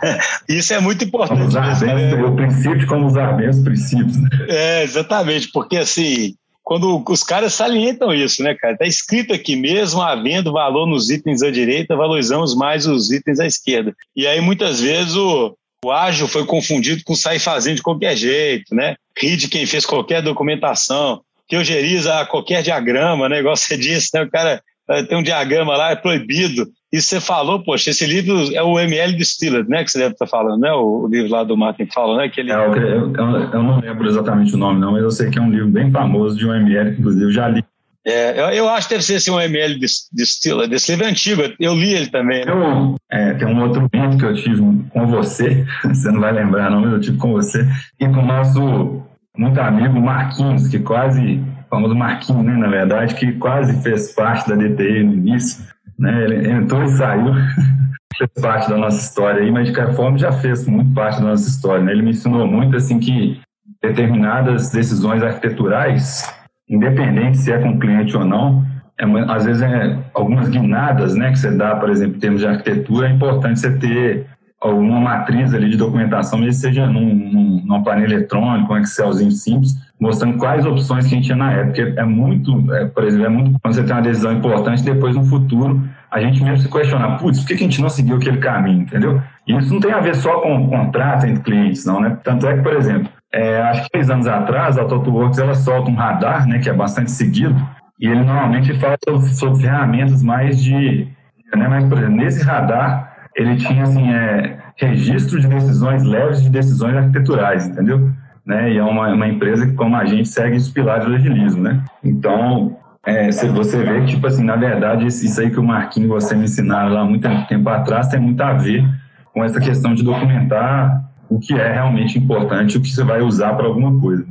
isso 0.49 0.75
é 0.75 0.81
muito 0.81 1.05
importante. 1.05 1.37
Como 1.37 1.49
usar 1.49 1.79
bem, 1.79 2.25
o 2.25 2.35
princípio 2.35 2.87
como 2.89 3.07
usar 3.07 3.33
bem 3.35 3.49
os 3.49 3.61
princípios. 3.61 4.17
Né? 4.17 4.29
É, 4.49 4.83
exatamente, 4.83 5.51
porque 5.53 5.77
assim, 5.77 6.35
quando 6.65 7.05
os 7.07 7.23
caras 7.23 7.53
salientam 7.53 8.13
isso, 8.13 8.43
né, 8.43 8.55
cara? 8.55 8.73
Está 8.73 8.87
escrito 8.87 9.35
aqui, 9.35 9.55
mesmo 9.55 10.01
havendo 10.01 10.51
valor 10.51 10.87
nos 10.87 11.11
itens 11.11 11.43
à 11.43 11.51
direita, 11.51 11.95
valorizamos 11.95 12.57
mais 12.57 12.87
os 12.87 13.13
itens 13.13 13.39
à 13.39 13.47
esquerda. 13.47 13.95
E 14.17 14.27
aí, 14.27 14.41
muitas 14.41 14.81
vezes, 14.81 15.15
o, 15.15 15.55
o 15.85 15.93
ágil 15.93 16.27
foi 16.27 16.47
confundido 16.47 17.03
com 17.05 17.15
sair 17.15 17.39
fazendo 17.39 17.77
de 17.77 17.83
qualquer 17.83 18.17
jeito, 18.17 18.75
né? 18.75 18.97
Rir 19.17 19.37
de 19.37 19.49
quem 19.49 19.67
fez 19.67 19.85
qualquer 19.85 20.23
documentação, 20.23 21.21
teogeriza 21.47 22.25
qualquer 22.27 22.63
diagrama, 22.63 23.29
né? 23.29 23.41
Igual 23.41 23.57
você 23.57 23.77
disse, 23.77 24.09
né? 24.15 24.23
O 24.23 24.31
cara 24.31 24.63
eh, 24.89 25.03
tem 25.03 25.19
um 25.19 25.23
diagrama 25.23 25.77
lá, 25.77 25.91
é 25.91 25.97
proibido. 25.97 26.67
E 26.95 27.01
você 27.01 27.21
falou, 27.21 27.61
poxa, 27.61 27.91
esse 27.91 28.07
livro 28.07 28.55
é 28.55 28.63
o 28.63 28.79
ML 28.79 29.17
Distilled, 29.17 29.69
né? 29.69 29.83
Que 29.83 29.91
você 29.91 29.99
deve 29.99 30.13
estar 30.13 30.29
falando, 30.29 30.61
né? 30.61 30.71
O, 30.75 31.03
o 31.03 31.09
livro 31.09 31.29
lá 31.29 31.43
do 31.43 31.57
Martin 31.57 31.89
Fowler, 31.93 32.19
né? 32.19 32.29
Que 32.29 32.41
ele... 32.41 32.53
É, 32.53 32.55
eu, 32.55 32.73
eu, 32.73 33.53
eu, 33.53 33.63
não 33.65 33.81
lembro 33.81 34.07
exatamente 34.09 34.55
o 34.55 34.57
nome, 34.57 34.79
não, 34.79 34.93
mas 34.93 35.03
eu 35.03 35.11
sei 35.11 35.29
que 35.29 35.37
é 35.37 35.43
um 35.43 35.51
livro 35.51 35.67
bem 35.67 35.91
famoso 35.91 36.39
de 36.39 36.47
um 36.47 36.55
ML, 36.55 36.95
que 36.95 37.01
inclusive 37.01 37.25
eu 37.25 37.33
já 37.33 37.49
li. 37.49 37.65
É, 38.07 38.41
eu, 38.41 38.45
eu, 38.51 38.69
acho 38.69 38.87
que 38.87 38.95
deve 38.95 39.05
ser 39.05 39.17
assim, 39.17 39.33
um 39.33 39.41
ML 39.41 39.77
Distilled. 40.13 40.73
Esse 40.73 40.93
livro 40.93 41.05
é 41.05 41.11
antigo, 41.11 41.43
eu 41.59 41.75
li 41.75 41.95
ele 41.95 42.07
também. 42.07 42.45
Né? 42.45 42.53
Eu, 42.53 42.95
é, 43.11 43.35
tem 43.35 43.49
um 43.49 43.61
outro 43.61 43.89
momento 43.93 44.17
que 44.17 44.25
eu 44.25 44.35
tive 44.37 44.63
com 44.91 45.07
você, 45.09 45.67
você 45.83 46.13
não 46.13 46.21
vai 46.21 46.33
lembrar, 46.33 46.71
não, 46.71 46.81
mas 46.81 46.93
eu 46.93 47.01
tive 47.01 47.19
com 47.19 47.33
você, 47.33 47.67
e 47.99 48.07
com 48.07 48.21
o 48.21 48.25
nosso 48.25 49.03
muito 49.37 49.61
amigo 49.61 50.01
Marquinhos, 50.01 50.69
que 50.69 50.79
quase, 50.79 51.43
o 51.67 51.69
famoso 51.69 51.97
Marquinhos, 51.97 52.45
né, 52.45 52.53
na 52.53 52.69
verdade, 52.69 53.17
que 53.17 53.33
quase 53.33 53.83
fez 53.83 54.13
parte 54.13 54.49
da 54.49 54.55
DTI 54.55 55.03
no 55.03 55.15
início 55.15 55.74
né? 55.99 56.25
Ele 56.25 56.51
entrou 56.51 56.83
e 56.83 56.89
saiu, 56.89 57.35
fez 58.17 58.31
parte 58.41 58.69
da 58.69 58.77
nossa 58.77 59.01
história 59.01 59.43
aí, 59.43 59.51
mas 59.51 59.69
de 59.69 59.75
qualquer 59.75 59.95
forma 59.95 60.19
já 60.19 60.33
fez 60.33 60.67
muito 60.67 60.93
parte 60.93 61.21
da 61.21 61.29
nossa 61.29 61.49
história. 61.49 61.83
Né? 61.83 61.93
Ele 61.93 62.03
me 62.03 62.11
ensinou 62.11 62.47
muito 62.47 62.77
assim 62.77 62.99
que 62.99 63.41
determinadas 63.83 64.71
decisões 64.71 65.23
arquiteturais, 65.23 66.33
independente 66.69 67.39
se 67.39 67.53
é 67.53 67.59
com 67.59 67.71
o 67.71 67.79
cliente 67.79 68.17
ou 68.17 68.25
não, 68.25 68.65
é, 68.99 69.05
às 69.29 69.45
vezes 69.45 69.63
é 69.63 69.99
algumas 70.15 70.49
guinadas, 70.49 71.15
né, 71.15 71.31
que 71.33 71.39
você 71.39 71.51
dá, 71.51 71.75
por 71.75 71.91
exemplo, 71.91 72.17
em 72.17 72.21
termos 72.21 72.41
de 72.41 72.47
arquitetura, 72.47 73.09
é 73.09 73.13
importante 73.13 73.59
você 73.59 73.77
ter 73.77 74.27
alguma 74.69 75.01
matriz 75.01 75.53
ali 75.53 75.69
de 75.69 75.77
documentação, 75.77 76.39
mesmo 76.39 76.55
seja 76.55 76.87
num, 76.87 77.15
num, 77.15 77.63
numa 77.65 77.83
planilha 77.83 78.15
eletrônica, 78.15 78.73
um 78.73 78.79
Excelzinho 78.79 79.31
simples, 79.31 79.75
mostrando 80.01 80.39
quais 80.39 80.65
opções 80.65 81.07
que 81.07 81.15
a 81.15 81.17
gente 81.17 81.27
tinha 81.27 81.37
na 81.37 81.53
época. 81.53 81.95
É 81.97 82.05
muito, 82.05 82.73
é, 82.75 82.87
por 82.87 83.05
exemplo, 83.05 83.27
é 83.27 83.29
muito 83.29 83.61
quando 83.61 83.75
você 83.75 83.83
tem 83.83 83.95
uma 83.95 84.03
decisão 84.03 84.33
importante, 84.33 84.83
depois 84.83 85.15
no 85.15 85.25
futuro 85.25 85.83
a 86.11 86.21
gente 86.21 86.43
mesmo 86.43 86.59
se 86.59 86.71
questionar, 86.71 87.19
putz, 87.19 87.41
por 87.41 87.49
que 87.49 87.55
a 87.55 87.57
gente 87.57 87.83
não 87.83 87.89
seguiu 87.89 88.17
aquele 88.17 88.39
caminho, 88.39 88.83
entendeu? 88.83 89.21
E 89.47 89.57
isso 89.57 89.75
não 89.75 89.81
tem 89.81 89.93
a 89.93 89.99
ver 89.99 90.15
só 90.15 90.41
com 90.41 90.65
o 90.65 90.69
contrato 90.69 91.27
entre 91.27 91.43
clientes, 91.43 91.85
não, 91.85 92.01
né? 92.01 92.17
Tanto 92.23 92.47
é 92.47 92.57
que, 92.57 92.63
por 92.63 92.73
exemplo, 92.73 93.09
é, 93.33 93.61
acho 93.63 93.83
que 93.83 93.91
três 93.91 94.09
anos 94.09 94.29
atrás, 94.29 94.79
a 94.79 94.85
TotoWorks, 94.85 95.41
ela 95.41 95.57
solta 95.57 95.91
um 95.91 95.95
radar, 95.95 96.47
né, 96.47 96.61
que 96.61 96.71
é 96.71 96.73
bastante 96.73 97.11
seguido, 97.11 97.57
e 97.99 98.07
ele 98.07 98.23
normalmente 98.23 98.73
fala 98.75 98.97
sobre, 99.05 99.29
sobre 99.31 99.63
ferramentas 99.63 100.23
mais 100.23 100.63
de... 100.63 101.09
Né, 101.55 101.67
mas, 101.69 101.85
por 101.89 101.99
exemplo, 101.99 102.17
nesse 102.17 102.45
radar, 102.45 103.13
ele 103.35 103.57
tinha, 103.57 103.83
assim, 103.83 104.13
é, 104.13 104.57
registro 104.77 105.41
de 105.41 105.49
decisões 105.49 106.03
leves 106.03 106.43
de 106.43 106.51
decisões 106.51 106.97
arquiteturais, 106.97 107.67
entendeu? 107.67 108.13
né? 108.45 108.73
E 108.73 108.77
é 108.77 108.83
uma, 108.83 109.13
uma 109.13 109.29
empresa 109.29 109.67
que, 109.67 109.73
como 109.73 109.97
a 109.97 110.05
gente, 110.05 110.29
segue 110.29 110.57
os 110.57 110.69
pilares 110.69 111.07
do 111.07 111.15
agilismo, 111.15 111.63
né? 111.63 111.85
Então, 112.03 112.77
é, 113.05 113.31
você 113.31 113.83
vê 113.83 114.01
que, 114.01 114.13
tipo 114.13 114.27
assim, 114.27 114.45
na 114.45 114.57
verdade, 114.57 115.07
isso 115.07 115.41
aí 115.41 115.51
que 115.51 115.59
o 115.59 115.65
Marquinhos 115.65 116.09
você 116.09 116.35
me 116.35 116.45
ensinaram 116.45 116.93
lá 116.93 117.05
muito 117.05 117.27
tempo 117.49 117.69
atrás 117.69 118.09
tem 118.09 118.21
muito 118.21 118.41
a 118.41 118.53
ver 118.53 118.85
com 119.33 119.43
essa 119.43 119.61
questão 119.61 119.95
de 119.95 120.03
documentar 120.03 121.03
o 121.29 121.41
que 121.41 121.55
é 121.55 121.73
realmente 121.73 122.19
importante, 122.19 122.77
o 122.77 122.81
que 122.81 122.89
você 122.89 123.03
vai 123.03 123.23
usar 123.23 123.55
para 123.55 123.67
alguma 123.67 123.99
coisa. 123.99 124.27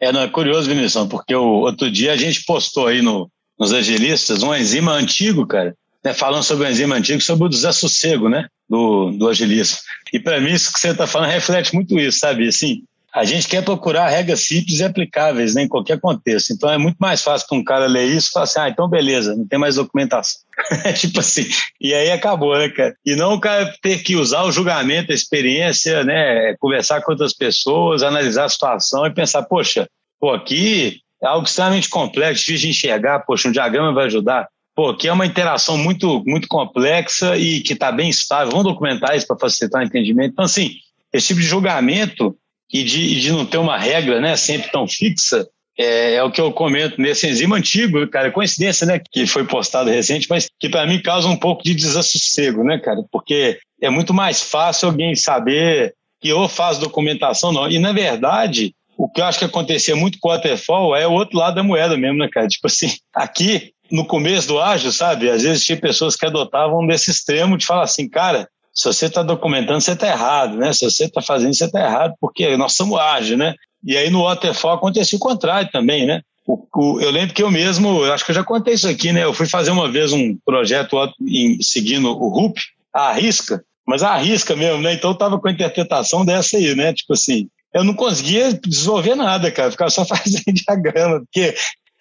É, 0.00 0.12
não, 0.12 0.20
é 0.20 0.28
curioso, 0.28 0.68
Vinícius, 0.68 1.06
porque 1.08 1.34
o 1.34 1.42
outro 1.42 1.90
dia 1.90 2.12
a 2.12 2.16
gente 2.16 2.44
postou 2.44 2.86
aí 2.86 3.00
no, 3.00 3.28
nos 3.58 3.72
agilistas 3.72 4.42
um 4.42 4.54
enzima 4.54 4.92
antigo, 4.92 5.46
cara, 5.46 5.74
né, 6.04 6.12
falando 6.12 6.42
sobre 6.42 6.66
o 6.66 6.70
enzima 6.70 6.94
antigo, 6.94 7.20
sobre 7.22 7.46
o 7.46 7.48
desassossego, 7.48 8.28
né, 8.28 8.46
do, 8.68 9.10
do 9.12 9.28
agilismo. 9.28 9.78
E 10.12 10.18
para 10.18 10.40
mim, 10.40 10.52
isso 10.52 10.72
que 10.72 10.78
você 10.78 10.90
está 10.90 11.06
falando 11.06 11.30
reflete 11.30 11.74
muito 11.74 11.98
isso, 11.98 12.18
sabe? 12.20 12.48
Assim, 12.48 12.82
a 13.14 13.24
gente 13.24 13.46
quer 13.46 13.64
procurar 13.64 14.08
regras 14.08 14.40
simples 14.40 14.80
e 14.80 14.84
aplicáveis 14.84 15.54
né, 15.54 15.62
em 15.62 15.68
qualquer 15.68 16.00
contexto. 16.00 16.52
Então 16.52 16.68
é 16.68 16.76
muito 16.76 16.96
mais 16.98 17.22
fácil 17.22 17.46
para 17.46 17.58
um 17.58 17.62
cara 17.62 17.86
ler 17.86 18.06
isso 18.06 18.28
e 18.28 18.32
falar 18.32 18.44
assim: 18.44 18.58
ah, 18.58 18.68
então 18.68 18.88
beleza, 18.88 19.36
não 19.36 19.46
tem 19.46 19.56
mais 19.56 19.76
documentação. 19.76 20.40
Tipo 20.98 21.20
assim, 21.20 21.46
e 21.80 21.94
aí 21.94 22.10
acabou, 22.10 22.58
né, 22.58 22.68
cara? 22.68 22.92
E 23.06 23.14
não 23.14 23.34
o 23.34 23.40
cara 23.40 23.72
ter 23.80 24.02
que 24.02 24.16
usar 24.16 24.42
o 24.42 24.50
julgamento, 24.50 25.12
a 25.12 25.14
experiência, 25.14 26.02
né, 26.02 26.56
conversar 26.58 27.02
com 27.02 27.12
outras 27.12 27.32
pessoas, 27.32 28.02
analisar 28.02 28.46
a 28.46 28.48
situação 28.48 29.06
e 29.06 29.14
pensar: 29.14 29.44
poxa, 29.44 29.86
pô, 30.18 30.32
aqui 30.32 30.98
é 31.22 31.26
algo 31.28 31.46
extremamente 31.46 31.88
complexo, 31.88 32.40
difícil 32.40 32.66
de 32.66 32.70
enxergar, 32.70 33.20
poxa, 33.20 33.48
um 33.48 33.52
diagrama 33.52 33.94
vai 33.94 34.06
ajudar. 34.06 34.48
Pô, 34.74 34.90
aqui 34.90 35.06
é 35.06 35.12
uma 35.12 35.26
interação 35.26 35.78
muito, 35.78 36.22
muito 36.26 36.48
complexa 36.48 37.36
e 37.36 37.60
que 37.60 37.74
está 37.74 37.92
bem 37.92 38.08
estável. 38.08 38.50
Vamos 38.50 38.72
documentar 38.72 39.16
isso 39.16 39.26
para 39.26 39.38
facilitar 39.38 39.80
o 39.80 39.84
entendimento. 39.84 40.32
Então, 40.32 40.44
assim, 40.44 40.72
esse 41.12 41.28
tipo 41.28 41.40
de 41.40 41.46
julgamento 41.46 42.36
e 42.72 42.82
de, 42.82 43.20
de 43.20 43.30
não 43.30 43.46
ter 43.46 43.58
uma 43.58 43.78
regra 43.78 44.20
né, 44.20 44.36
sempre 44.36 44.72
tão 44.72 44.88
fixa, 44.88 45.46
é, 45.78 46.14
é, 46.14 46.22
o 46.22 46.30
que 46.30 46.40
eu 46.40 46.52
comento 46.52 47.00
nesse 47.00 47.28
enzima 47.28 47.56
antigo, 47.56 48.06
cara, 48.08 48.30
coincidência, 48.30 48.86
né, 48.86 49.00
que 49.10 49.26
foi 49.26 49.44
postado 49.44 49.90
recente, 49.90 50.26
mas 50.28 50.48
que 50.58 50.68
para 50.68 50.86
mim 50.86 51.00
causa 51.00 51.28
um 51.28 51.36
pouco 51.36 51.62
de 51.62 51.74
desassossego, 51.74 52.62
né, 52.62 52.78
cara, 52.78 53.00
porque 53.10 53.58
é 53.80 53.90
muito 53.90 54.14
mais 54.14 54.42
fácil 54.42 54.88
alguém 54.88 55.14
saber 55.14 55.94
que 56.20 56.32
ou 56.32 56.48
faz 56.48 56.78
documentação 56.78 57.52
não, 57.52 57.68
e 57.68 57.78
na 57.78 57.92
verdade, 57.92 58.72
o 58.96 59.08
que 59.08 59.20
eu 59.20 59.24
acho 59.24 59.38
que 59.38 59.44
acontecia 59.44 59.96
muito 59.96 60.18
com 60.20 60.28
o 60.28 60.32
Waterfall 60.32 60.96
é 60.96 61.06
o 61.06 61.12
outro 61.12 61.38
lado 61.38 61.56
da 61.56 61.62
moeda 61.62 61.96
mesmo, 61.96 62.18
né, 62.18 62.28
cara, 62.28 62.46
tipo 62.46 62.66
assim, 62.66 62.92
aqui 63.12 63.73
no 63.90 64.06
começo 64.06 64.48
do 64.48 64.60
ágil, 64.60 64.92
sabe? 64.92 65.30
Às 65.30 65.42
vezes 65.42 65.64
tinha 65.64 65.78
pessoas 65.78 66.16
que 66.16 66.26
adotavam 66.26 66.86
desse 66.86 67.10
extremo 67.10 67.56
de 67.56 67.66
falar 67.66 67.84
assim, 67.84 68.08
cara, 68.08 68.48
se 68.72 68.84
você 68.86 69.06
está 69.06 69.22
documentando, 69.22 69.80
você 69.80 69.92
está 69.92 70.08
errado, 70.08 70.56
né? 70.56 70.72
Se 70.72 70.84
você 70.84 71.04
está 71.04 71.22
fazendo, 71.22 71.54
você 71.54 71.66
está 71.66 71.80
errado, 71.80 72.14
porque 72.20 72.56
nós 72.56 72.74
somos 72.74 72.98
ágil, 72.98 73.36
né? 73.36 73.54
E 73.84 73.96
aí 73.96 74.10
no 74.10 74.24
waterfall 74.24 74.72
acontecia 74.72 75.16
o 75.16 75.20
contrário 75.20 75.70
também, 75.70 76.06
né? 76.06 76.22
O, 76.46 76.66
o, 76.74 77.00
eu 77.00 77.10
lembro 77.10 77.34
que 77.34 77.42
eu 77.42 77.50
mesmo, 77.50 78.04
eu 78.04 78.12
acho 78.12 78.24
que 78.24 78.32
eu 78.32 78.34
já 78.34 78.44
contei 78.44 78.74
isso 78.74 78.88
aqui, 78.88 79.12
né? 79.12 79.24
Eu 79.24 79.32
fui 79.32 79.46
fazer 79.46 79.70
uma 79.70 79.90
vez 79.90 80.12
um 80.12 80.36
projeto 80.44 80.96
em, 81.22 81.62
seguindo 81.62 82.08
o 82.08 82.28
RUP, 82.28 82.58
a 82.92 83.12
risca, 83.12 83.64
mas 83.86 84.02
a 84.02 84.16
risca 84.16 84.56
mesmo, 84.56 84.82
né? 84.82 84.94
Então 84.94 85.10
eu 85.10 85.16
tava 85.16 85.38
com 85.38 85.48
a 85.48 85.52
interpretação 85.52 86.24
dessa 86.24 86.56
aí, 86.56 86.74
né? 86.74 86.92
Tipo 86.92 87.12
assim, 87.12 87.48
eu 87.72 87.84
não 87.84 87.94
conseguia 87.94 88.52
desenvolver 88.52 89.14
nada, 89.14 89.50
cara, 89.50 89.70
ficava 89.70 89.90
só 89.90 90.04
fazendo 90.06 90.52
diagrama, 90.52 91.20
porque 91.20 91.54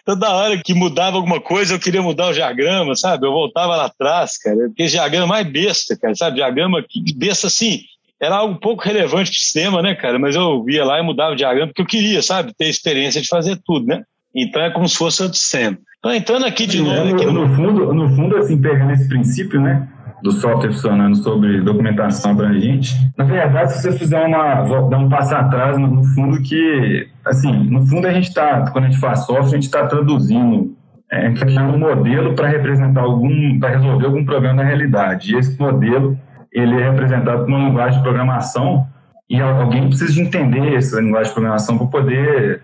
toda 0.06 0.34
hora 0.34 0.62
que 0.64 0.74
mudava 0.74 1.18
alguma 1.18 1.40
coisa 1.40 1.74
eu 1.74 1.80
queria 1.80 2.02
mudar 2.02 2.28
o 2.28 2.34
diagrama, 2.34 2.96
sabe? 2.96 3.26
Eu 3.26 3.32
voltava 3.32 3.76
lá 3.76 3.86
atrás, 3.86 4.38
cara, 4.38 4.68
porque 4.68 4.86
diagrama 4.86 5.28
mais 5.28 5.48
besta, 5.48 5.98
cara, 5.98 6.16
sabe? 6.16 6.38
Diagrama 6.38 6.84
besta 7.16 7.48
assim, 7.48 7.82
era 8.22 8.36
algo 8.36 8.60
pouco 8.60 8.84
relevante 8.84 9.32
para 9.32 9.38
o 9.38 9.40
sistema, 9.40 9.82
né, 9.82 9.96
cara? 9.96 10.20
Mas 10.20 10.36
eu 10.36 10.64
via 10.64 10.86
lá 10.86 11.00
e 11.00 11.04
mudava 11.04 11.34
o 11.34 11.36
diagrama 11.36 11.68
porque 11.68 11.82
eu 11.82 11.86
queria, 11.86 12.22
sabe? 12.22 12.54
Ter 12.58 12.68
experiência 12.68 13.22
de 13.22 13.28
fazer 13.28 13.60
tudo, 13.66 13.86
né? 13.86 14.04
Então 14.36 14.62
é 14.62 14.72
como 14.72 14.88
se 14.88 14.98
fosse 14.98 15.22
outro 15.22 15.38
sistema. 15.38 15.78
Então, 16.00 16.14
entrando 16.14 16.46
aqui 16.46 16.66
de 16.66 16.82
novo. 16.82 17.06
No, 17.06 17.16
aqui 17.16 17.26
no... 17.26 17.32
no, 17.32 17.56
fundo, 17.56 17.94
no 17.94 18.10
fundo, 18.10 18.38
assim, 18.38 18.60
pegando 18.60 18.92
esse 18.92 19.08
princípio, 19.08 19.62
né? 19.62 19.88
Do 20.24 20.32
software 20.32 20.72
funcionando 20.72 21.18
sobre 21.18 21.60
documentação 21.62 22.34
para 22.36 22.48
a 22.48 22.54
gente. 22.54 22.96
Na 23.18 23.26
verdade, 23.26 23.74
se 23.74 23.82
você 23.82 23.92
fizer 23.92 24.26
uma. 24.26 24.64
dar 24.90 24.98
um 24.98 25.10
passo 25.10 25.36
atrás, 25.36 25.78
no, 25.78 26.02
fundo, 26.16 26.42
que. 26.42 27.08
Assim, 27.26 27.52
no 27.70 27.86
fundo, 27.86 28.08
a 28.08 28.14
gente 28.14 28.30
está. 28.30 28.72
Quando 28.72 28.86
a 28.86 28.88
gente 28.90 29.02
faz 29.02 29.26
software, 29.26 29.48
a 29.48 29.56
gente 29.56 29.64
está 29.64 29.86
traduzindo 29.86 30.74
é, 31.14 31.32
criando 31.34 31.76
um 31.76 31.80
modelo 31.80 32.34
para 32.34 32.48
representar 32.48 33.02
algum, 33.02 33.60
para 33.60 33.70
resolver 33.70 34.06
algum 34.06 34.26
problema 34.26 34.56
na 34.56 34.64
realidade. 34.64 35.34
E 35.34 35.38
esse 35.38 35.60
modelo 35.60 36.18
ele 36.52 36.80
é 36.82 36.90
representado 36.90 37.46
por 37.46 37.50
uma 37.50 37.68
linguagem 37.68 37.98
de 37.98 38.04
programação 38.04 38.88
e 39.30 39.40
alguém 39.40 39.88
precisa 39.88 40.12
de 40.12 40.22
entender 40.22 40.76
essa 40.76 41.00
linguagem 41.00 41.28
de 41.28 41.34
programação 41.34 41.78
para 41.78 41.88
poder 41.88 42.62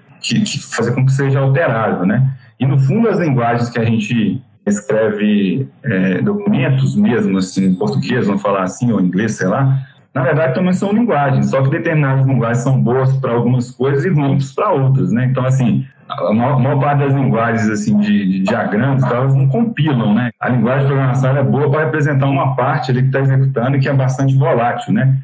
fazer 0.72 0.94
com 0.94 1.06
que 1.06 1.12
seja 1.12 1.39
alterado, 1.39 2.06
né? 2.06 2.32
E 2.60 2.66
no 2.66 2.78
fundo 2.80 3.08
as 3.08 3.20
linguagens 3.20 3.70
que 3.70 3.80
a 3.80 3.86
gente 3.86 4.42
escreve 4.69 5.67
é, 5.83 6.21
documentos 6.21 6.95
mesmo 6.95 7.38
assim 7.38 7.65
em 7.65 7.75
português, 7.75 8.27
vamos 8.27 8.41
falar 8.41 8.63
assim 8.63 8.91
ou 8.91 9.01
em 9.01 9.05
inglês, 9.05 9.33
sei 9.33 9.47
lá, 9.47 9.79
na 10.13 10.23
verdade 10.23 10.53
também 10.53 10.73
são 10.73 10.91
linguagens, 10.91 11.49
só 11.49 11.61
que 11.61 11.69
determinadas 11.69 12.25
linguagens 12.25 12.59
são 12.59 12.81
boas 12.81 13.13
para 13.17 13.31
algumas 13.31 13.71
coisas 13.71 14.05
e 14.05 14.09
ruins 14.09 14.53
para 14.53 14.71
outras, 14.71 15.11
né? 15.11 15.25
Então 15.25 15.45
assim, 15.45 15.85
a 16.09 16.33
maior, 16.33 16.55
a 16.55 16.59
maior, 16.59 16.79
parte 16.79 16.99
das 16.99 17.13
linguagens 17.13 17.69
assim 17.69 17.97
de, 17.97 18.25
de 18.27 18.39
diagramas 18.39 19.03
elas 19.03 19.35
não 19.35 19.47
compilam, 19.47 20.13
né? 20.13 20.31
A 20.39 20.49
linguagem 20.49 20.81
de 20.81 20.88
programação 20.88 21.38
é 21.38 21.43
boa 21.43 21.69
para 21.69 21.85
representar 21.85 22.27
uma 22.27 22.55
parte 22.55 22.91
ali 22.91 23.01
que 23.01 23.07
está 23.07 23.19
executando 23.19 23.77
e 23.77 23.79
que 23.79 23.89
é 23.89 23.93
bastante 23.93 24.35
volátil, 24.35 24.93
né? 24.93 25.17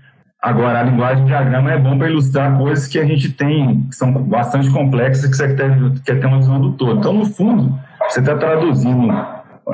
Agora, 0.45 0.79
a 0.79 0.83
linguagem 0.83 1.23
de 1.23 1.29
diagrama 1.31 1.71
é 1.71 1.79
bom 1.79 1.97
para 1.97 2.07
ilustrar 2.07 2.55
coisas 2.55 2.87
que 2.87 2.99
a 2.99 3.03
gente 3.03 3.31
tem, 3.31 3.81
que 3.89 3.95
são 3.95 4.13
bastante 4.13 4.69
complexas, 4.69 5.27
que 5.27 5.35
você 5.35 5.55
quer, 5.55 6.19
ter 6.19 6.25
uma 6.27 6.37
visão 6.37 6.61
do 6.61 6.73
todo. 6.73 6.99
Então, 6.99 7.13
no 7.13 7.25
fundo, 7.25 7.75
você 8.07 8.19
está 8.19 8.35
traduzindo 8.35 9.11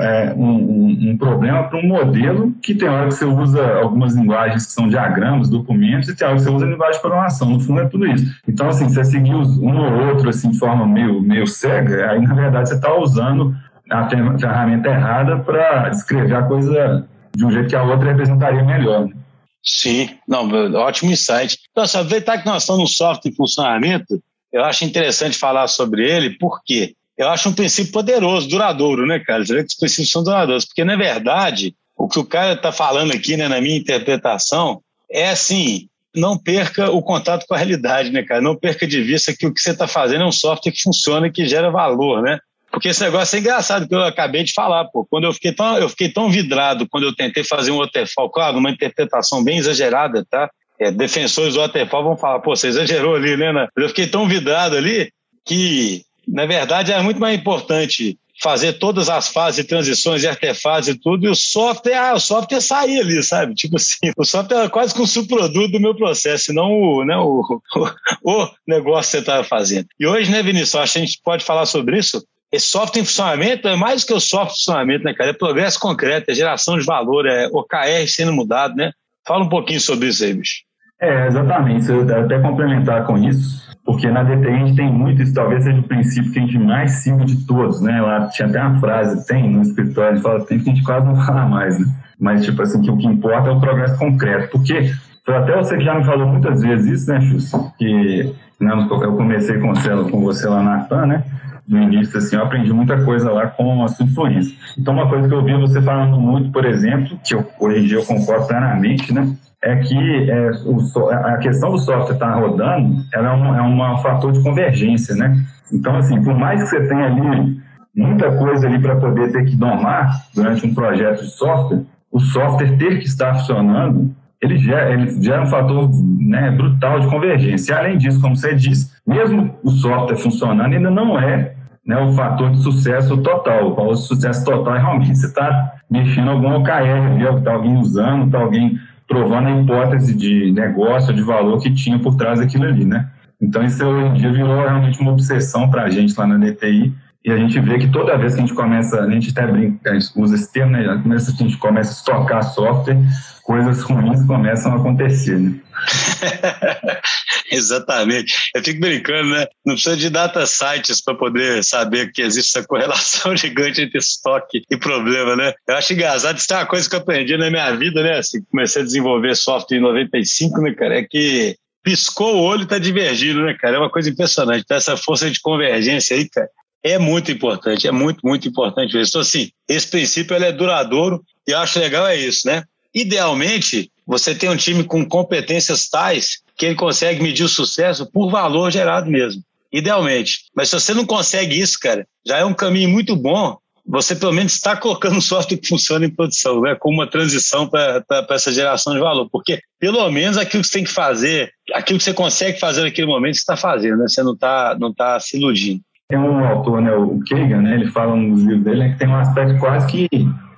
é, 0.00 0.32
um, 0.34 1.10
um, 1.10 1.18
problema 1.18 1.64
para 1.64 1.78
um 1.78 1.86
modelo 1.86 2.52
que 2.62 2.74
tem 2.74 2.88
hora 2.88 3.08
que 3.08 3.14
você 3.14 3.24
usa 3.24 3.74
algumas 3.78 4.14
linguagens 4.14 4.66
que 4.66 4.72
são 4.72 4.88
diagramas, 4.88 5.50
documentos, 5.50 6.08
e 6.08 6.16
tem 6.16 6.26
hora 6.26 6.36
que 6.36 6.42
você 6.42 6.50
usa 6.50 6.66
linguagem 6.66 6.94
de 6.94 7.00
programação. 7.00 7.50
No 7.50 7.60
fundo 7.60 7.80
é 7.80 7.88
tudo 7.88 8.06
isso. 8.06 8.24
Então, 8.48 8.68
assim, 8.68 8.88
você 8.88 9.04
seguir 9.04 9.34
um 9.34 9.76
ou 9.76 10.08
outro 10.08 10.30
assim, 10.30 10.50
de 10.50 10.58
forma 10.58 10.86
meio, 10.86 11.20
meio 11.20 11.46
cega, 11.46 12.10
aí 12.10 12.20
na 12.20 12.34
verdade 12.34 12.70
você 12.70 12.74
está 12.76 12.94
usando 12.96 13.54
a 13.90 14.08
ferramenta 14.38 14.88
errada 14.88 15.38
para 15.40 15.90
descrever 15.90 16.36
a 16.36 16.42
coisa 16.42 17.06
de 17.34 17.44
um 17.44 17.50
jeito 17.50 17.68
que 17.68 17.76
a 17.76 17.82
outra 17.82 18.08
representaria 18.08 18.62
melhor. 18.64 19.06
Né? 19.06 19.14
Sim, 19.62 20.10
não, 20.26 20.48
ótimo 20.74 21.10
insight. 21.10 21.58
Então, 21.70 21.84
aproveitar 21.84 22.38
que 22.38 22.46
nós 22.46 22.62
estamos 22.62 22.82
no 22.82 22.88
software 22.88 23.30
em 23.30 23.34
funcionamento, 23.34 24.20
eu 24.52 24.64
acho 24.64 24.84
interessante 24.84 25.38
falar 25.38 25.68
sobre 25.68 26.08
ele, 26.08 26.36
por 26.38 26.62
quê? 26.64 26.94
Eu 27.16 27.28
acho 27.28 27.48
um 27.48 27.54
princípio 27.54 27.92
poderoso, 27.92 28.48
duradouro, 28.48 29.06
né, 29.06 29.18
cara? 29.20 29.42
Os 29.42 29.48
princípios 29.48 30.10
são 30.10 30.22
duradouros, 30.22 30.64
porque, 30.64 30.84
na 30.84 30.96
verdade, 30.96 31.74
o 31.96 32.08
que 32.08 32.18
o 32.18 32.24
cara 32.24 32.54
está 32.54 32.72
falando 32.72 33.12
aqui, 33.12 33.36
né, 33.36 33.48
na 33.48 33.60
minha 33.60 33.76
interpretação, 33.76 34.80
é 35.10 35.28
assim, 35.28 35.88
não 36.14 36.38
perca 36.38 36.90
o 36.90 37.02
contato 37.02 37.46
com 37.46 37.54
a 37.54 37.58
realidade, 37.58 38.10
né, 38.10 38.22
cara? 38.22 38.40
Não 38.40 38.56
perca 38.56 38.86
de 38.86 39.02
vista 39.02 39.34
que 39.34 39.46
o 39.46 39.52
que 39.52 39.60
você 39.60 39.70
está 39.70 39.86
fazendo 39.86 40.22
é 40.22 40.26
um 40.26 40.32
software 40.32 40.72
que 40.72 40.82
funciona 40.82 41.26
e 41.26 41.32
que 41.32 41.46
gera 41.46 41.70
valor, 41.70 42.22
né? 42.22 42.38
Porque 42.70 42.88
esse 42.88 43.02
negócio 43.02 43.36
é 43.36 43.40
engraçado, 43.40 43.86
que 43.86 43.94
eu 43.94 44.02
acabei 44.02 44.42
de 44.42 44.54
falar, 44.54 44.86
pô. 44.86 45.04
Quando 45.04 45.24
eu 45.24 45.32
fiquei 45.34 45.52
tão, 45.52 45.76
eu 45.76 45.90
fiquei 45.90 46.08
tão 46.08 46.30
vidrado 46.30 46.88
quando 46.88 47.04
eu 47.04 47.14
tentei 47.14 47.44
fazer 47.44 47.70
um 47.70 47.78
waterfall, 47.78 48.30
claro, 48.30 48.58
uma 48.58 48.70
interpretação 48.70 49.44
bem 49.44 49.58
exagerada, 49.58 50.24
tá? 50.28 50.50
É, 50.80 50.90
defensores 50.90 51.54
do 51.54 51.60
waterfall 51.60 52.02
vão 52.02 52.16
falar, 52.16 52.40
pô, 52.40 52.56
você 52.56 52.68
exagerou 52.68 53.14
ali, 53.14 53.36
né? 53.36 53.52
né? 53.52 53.68
Eu 53.76 53.88
fiquei 53.88 54.06
tão 54.06 54.26
vidrado 54.26 54.74
ali 54.74 55.12
que 55.44 56.02
na 56.32 56.46
verdade, 56.46 56.90
é 56.90 57.02
muito 57.02 57.20
mais 57.20 57.38
importante 57.38 58.18
fazer 58.42 58.72
todas 58.72 59.08
as 59.08 59.28
fases, 59.28 59.66
transições 59.66 60.24
e 60.24 60.28
artefases 60.28 60.94
e 60.94 60.98
tudo, 60.98 61.26
e 61.26 61.28
o 61.28 61.34
software, 61.34 61.94
ah, 61.94 62.14
o 62.14 62.20
software 62.20 62.60
sair 62.60 63.00
ali, 63.00 63.22
sabe? 63.22 63.54
Tipo 63.54 63.76
assim, 63.76 64.10
o 64.16 64.24
software 64.24 64.64
é 64.64 64.68
quase 64.68 64.94
que 64.94 65.00
um 65.00 65.06
subproduto 65.06 65.72
do 65.72 65.80
meu 65.80 65.94
processo, 65.94 66.52
não 66.52 66.72
o, 66.72 67.04
né, 67.04 67.16
o, 67.16 67.42
o, 67.76 67.88
o 68.42 68.50
negócio 68.66 69.10
que 69.10 69.16
você 69.16 69.18
estava 69.18 69.44
fazendo. 69.44 69.86
E 70.00 70.06
hoje, 70.06 70.30
né, 70.30 70.42
Vinícius, 70.42 70.74
acho 70.74 70.94
que 70.94 70.98
a 70.98 71.04
gente 71.04 71.20
pode 71.22 71.44
falar 71.44 71.66
sobre 71.66 71.98
isso. 71.98 72.24
Esse 72.50 72.66
software 72.66 73.02
em 73.02 73.04
funcionamento 73.04 73.68
é 73.68 73.76
mais 73.76 74.02
do 74.02 74.08
que 74.08 74.14
o 74.14 74.20
software 74.20 74.52
em 74.52 74.56
funcionamento, 74.56 75.04
né, 75.04 75.14
cara? 75.14 75.30
É 75.30 75.34
progresso 75.34 75.78
concreto, 75.78 76.30
é 76.30 76.34
geração 76.34 76.78
de 76.78 76.84
valor, 76.84 77.26
é 77.26 77.46
OKR 77.46 78.08
sendo 78.08 78.32
mudado, 78.32 78.74
né? 78.74 78.90
Fala 79.26 79.44
um 79.44 79.48
pouquinho 79.48 79.80
sobre 79.80 80.08
isso 80.08 80.24
aí, 80.24 80.34
bicho. 80.34 80.62
É, 81.00 81.26
exatamente. 81.26 81.88
Eu 81.88 82.02
até 82.02 82.38
complementar 82.40 83.04
com 83.06 83.18
isso, 83.18 83.71
porque 83.84 84.08
na 84.10 84.22
DTI 84.22 84.48
a 84.48 84.58
gente 84.58 84.76
tem 84.76 84.92
muito, 84.92 85.22
isso 85.22 85.34
talvez 85.34 85.64
seja 85.64 85.80
o 85.80 85.82
princípio 85.82 86.30
que 86.30 86.38
a 86.38 86.42
gente 86.42 86.58
mais 86.58 86.92
siga 87.02 87.24
de 87.24 87.44
todos, 87.46 87.80
né? 87.80 88.00
Lá 88.00 88.28
tinha 88.28 88.48
até 88.48 88.62
uma 88.62 88.78
frase, 88.78 89.26
tem 89.26 89.50
no 89.50 89.62
escritório, 89.62 90.12
a 90.12 90.14
gente 90.14 90.22
fala, 90.22 90.44
tem 90.44 90.58
que 90.58 90.70
a 90.70 90.74
gente 90.74 90.84
quase 90.84 91.06
não 91.06 91.16
fala 91.16 91.46
mais, 91.46 91.78
né? 91.78 91.86
Mas, 92.18 92.44
tipo 92.44 92.62
assim, 92.62 92.80
que 92.80 92.90
o 92.90 92.96
que 92.96 93.06
importa 93.06 93.48
é 93.48 93.52
o 93.52 93.60
progresso 93.60 93.98
concreto, 93.98 94.50
porque 94.52 94.92
até 95.26 95.56
você 95.56 95.76
que 95.76 95.84
já 95.84 95.94
me 95.94 96.04
falou 96.04 96.28
muitas 96.28 96.60
vezes 96.62 97.00
isso, 97.00 97.10
né, 97.10 97.20
Chus? 97.20 97.50
Que 97.76 98.32
né, 98.60 98.72
eu 98.72 99.16
comecei 99.16 99.58
com 99.58 99.74
você, 99.74 99.88
com 100.10 100.20
você 100.20 100.48
lá 100.48 100.62
na 100.62 100.84
FAN, 100.84 101.06
né? 101.06 101.24
No 101.66 101.80
início, 101.80 102.18
assim, 102.18 102.36
eu 102.36 102.42
aprendi 102.42 102.72
muita 102.72 103.04
coisa 103.04 103.30
lá 103.30 103.46
com 103.46 103.84
a 103.84 103.88
sua 103.88 104.04
influência. 104.04 104.56
Então, 104.78 104.94
uma 104.94 105.08
coisa 105.08 105.28
que 105.28 105.34
eu 105.34 105.44
vi 105.44 105.54
você 105.54 105.80
falando 105.82 106.16
muito, 106.20 106.50
por 106.50 106.64
exemplo, 106.64 107.18
que 107.24 107.34
eu, 107.34 107.44
hoje 107.58 107.80
em 107.80 107.86
dia 107.86 107.98
eu 107.98 108.04
concordo 108.04 108.46
plenamente, 108.46 109.12
né? 109.12 109.32
É 109.62 109.76
que 109.76 110.30
é, 110.30 110.50
o, 110.66 111.08
a 111.10 111.36
questão 111.38 111.70
do 111.70 111.78
software 111.78 112.14
estar 112.14 112.32
tá 112.32 112.34
rodando 112.34 113.04
ela 113.14 113.28
é, 113.28 113.62
um, 113.62 113.84
é 113.84 114.02
fator 114.02 114.32
de 114.32 114.42
convergência, 114.42 115.14
né? 115.14 115.40
Então, 115.72 115.96
assim, 115.96 116.22
por 116.22 116.36
mais 116.36 116.62
que 116.62 116.68
você 116.68 116.88
tenha 116.88 117.06
ali 117.06 117.60
muita 117.94 118.32
coisa 118.32 118.66
ali 118.66 118.80
para 118.80 118.96
poder 118.96 119.30
ter 119.32 119.44
que 119.44 119.56
domar 119.56 120.10
durante 120.34 120.66
um 120.66 120.74
projeto 120.74 121.20
de 121.20 121.30
software, 121.30 121.82
o 122.10 122.18
software 122.18 122.76
ter 122.76 122.98
que 122.98 123.06
estar 123.06 123.34
funcionando, 123.34 124.14
ele 124.40 124.58
gera, 124.58 124.92
ele 124.92 125.22
gera 125.22 125.42
um 125.42 125.46
fator 125.46 125.88
né, 126.18 126.50
brutal 126.50 126.98
de 126.98 127.06
convergência. 127.06 127.72
E, 127.72 127.76
além 127.76 127.96
disso, 127.96 128.20
como 128.20 128.36
você 128.36 128.54
disse, 128.54 128.90
mesmo 129.06 129.54
o 129.62 129.70
software 129.70 130.16
funcionando, 130.16 130.74
ainda 130.74 130.90
não 130.90 131.18
é 131.18 131.54
né, 131.86 131.96
o 131.98 132.12
fator 132.12 132.50
de 132.50 132.62
sucesso 132.62 133.16
total. 133.18 133.74
O 133.78 133.94
sucesso 133.94 134.44
total 134.44 134.74
é 134.76 134.80
realmente 134.80 135.16
você 135.16 135.26
está 135.26 135.74
mexendo 135.88 136.30
algum 136.30 136.56
OKR, 136.56 137.38
está 137.38 137.52
alguém 137.52 137.76
usando, 137.76 138.26
está 138.26 138.40
alguém 138.40 138.78
provando 139.12 139.48
a 139.48 139.60
hipótese 139.60 140.14
de 140.14 140.50
negócio, 140.52 141.12
de 141.12 141.20
valor 141.20 141.60
que 141.60 141.70
tinha 141.70 141.98
por 141.98 142.16
trás 142.16 142.40
daquilo 142.40 142.64
ali, 142.64 142.86
né? 142.86 143.10
Então 143.38 143.62
isso 143.62 143.84
hoje 143.84 144.06
em 144.06 144.14
dia 144.14 144.32
virou 144.32 144.56
realmente 144.56 145.00
uma 145.00 145.12
obsessão 145.12 145.68
para 145.68 145.82
a 145.82 145.90
gente 145.90 146.18
lá 146.18 146.26
na 146.26 146.38
DTI 146.38 146.94
e 147.22 147.30
a 147.30 147.36
gente 147.36 147.60
vê 147.60 147.78
que 147.78 147.88
toda 147.88 148.16
vez 148.16 148.34
que 148.34 148.40
a 148.40 148.46
gente 148.46 148.54
começa, 148.54 149.00
a 149.00 149.10
gente 149.10 149.30
até 149.30 149.46
brinca, 149.46 149.90
a 149.90 149.94
gente 149.94 150.10
usa 150.16 150.34
esse 150.34 150.50
termo, 150.50 150.72
né? 150.72 150.86
A 150.88 151.18
gente 151.18 151.58
começa 151.58 151.90
a 151.90 151.92
estocar 151.92 152.42
software, 152.42 152.98
coisas 153.44 153.82
ruins 153.82 154.24
começam 154.24 154.72
a 154.72 154.76
acontecer, 154.76 155.38
né? 155.38 155.54
Exatamente. 157.52 158.50
Eu 158.54 158.64
fico 158.64 158.80
brincando, 158.80 159.30
né? 159.30 159.46
Não 159.64 159.74
precisa 159.74 159.96
de 159.96 160.08
data 160.08 160.44
sites 160.46 161.02
para 161.02 161.14
poder 161.14 161.62
saber 161.62 162.10
que 162.10 162.22
existe 162.22 162.56
essa 162.56 162.66
correlação 162.68 163.36
gigante 163.36 163.82
entre 163.82 163.98
estoque 163.98 164.62
e 164.70 164.76
problema, 164.76 165.36
né? 165.36 165.52
Eu 165.68 165.76
acho 165.76 165.92
engraçado, 165.92 166.38
isso 166.38 166.52
é 166.52 166.56
uma 166.56 166.66
coisa 166.66 166.88
que 166.88 166.94
eu 166.94 167.00
aprendi 167.00 167.36
na 167.36 167.50
minha 167.50 167.70
vida, 167.76 168.02
né? 168.02 168.18
Assim, 168.18 168.42
comecei 168.50 168.82
a 168.82 168.84
desenvolver 168.84 169.36
software 169.36 169.76
em 169.76 169.82
95, 169.82 170.60
né, 170.62 170.74
cara? 170.74 170.98
É 170.98 171.02
que 171.04 171.56
piscou 171.82 172.36
o 172.36 172.42
olho 172.42 172.62
e 172.62 172.66
tá 172.66 172.78
divergindo, 172.78 173.44
né, 173.44 173.54
cara? 173.54 173.76
É 173.76 173.78
uma 173.78 173.90
coisa 173.90 174.08
impressionante. 174.08 174.62
Então, 174.64 174.76
essa 174.76 174.96
força 174.96 175.30
de 175.30 175.40
convergência 175.40 176.16
aí, 176.16 176.28
cara, 176.28 176.48
é 176.82 176.98
muito 176.98 177.30
importante, 177.30 177.86
é 177.86 177.92
muito, 177.92 178.20
muito 178.24 178.48
importante 178.48 178.98
isso. 178.98 179.10
Então, 179.10 179.20
assim, 179.20 179.50
esse 179.68 179.88
princípio 179.88 180.34
ele 180.34 180.46
é 180.46 180.52
duradouro 180.52 181.22
e 181.46 181.52
eu 181.52 181.58
acho 181.58 181.78
legal 181.78 182.06
é 182.06 182.16
isso, 182.16 182.46
né? 182.46 182.64
Idealmente, 182.94 183.90
você 184.06 184.34
tem 184.34 184.50
um 184.50 184.56
time 184.56 184.84
com 184.84 185.04
competências 185.04 185.88
tais 185.88 186.42
que 186.56 186.66
ele 186.66 186.74
consegue 186.74 187.22
medir 187.22 187.44
o 187.44 187.48
sucesso 187.48 188.10
por 188.10 188.30
valor 188.30 188.70
gerado 188.70 189.10
mesmo, 189.10 189.42
idealmente. 189.72 190.44
Mas 190.54 190.68
se 190.68 190.78
você 190.78 190.94
não 190.94 191.06
consegue 191.06 191.58
isso, 191.58 191.78
cara, 191.80 192.06
já 192.26 192.38
é 192.38 192.44
um 192.44 192.54
caminho 192.54 192.88
muito 192.88 193.16
bom 193.16 193.56
você 193.86 194.14
pelo 194.14 194.32
menos 194.32 194.54
está 194.54 194.76
colocando 194.76 195.16
um 195.16 195.20
software 195.20 195.58
que 195.58 195.68
funciona 195.68 196.06
em 196.06 196.10
produção, 196.10 196.60
né? 196.60 196.76
Com 196.78 196.90
uma 196.90 197.06
transição 197.06 197.68
para 197.68 198.04
essa 198.30 198.52
geração 198.52 198.94
de 198.94 199.00
valor. 199.00 199.28
Porque 199.30 199.60
pelo 199.78 200.08
menos 200.10 200.38
aquilo 200.38 200.62
que 200.62 200.68
você 200.68 200.78
tem 200.78 200.84
que 200.84 200.92
fazer, 200.92 201.50
aquilo 201.74 201.98
que 201.98 202.04
você 202.04 202.14
consegue 202.14 202.60
fazer 202.60 202.82
naquele 202.82 203.06
momento, 203.06 203.34
você 203.34 203.40
está 203.40 203.56
fazendo, 203.56 203.98
né? 203.98 204.04
Você 204.08 204.22
não 204.22 204.34
está 204.34 204.76
não 204.78 204.94
tá 204.94 205.18
se 205.18 205.36
iludindo. 205.36 205.80
Tem 206.08 206.18
um 206.18 206.44
autor, 206.44 206.80
né, 206.80 206.92
o 206.94 207.20
Kagan, 207.28 207.62
né? 207.62 207.74
Ele 207.74 207.90
fala 207.90 208.14
nos 208.14 208.42
livros 208.42 208.64
dele 208.64 208.80
né, 208.80 208.92
que 208.92 208.98
tem 208.98 209.08
um 209.08 209.16
aspecto 209.16 209.58
quase 209.58 209.86
que 209.86 210.08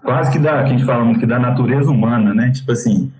quase 0.03 0.31
que 0.31 0.39
da 0.39 0.63
que 0.63 0.69
a 0.69 0.77
gente 0.77 0.85
fala 0.85 1.05
muito 1.05 1.21
que 1.21 1.27
da 1.27 1.39
natureza 1.39 1.91
humana, 1.91 2.35
né? 2.35 2.53
Tipo 2.55 2.73
assim, 2.73 3.11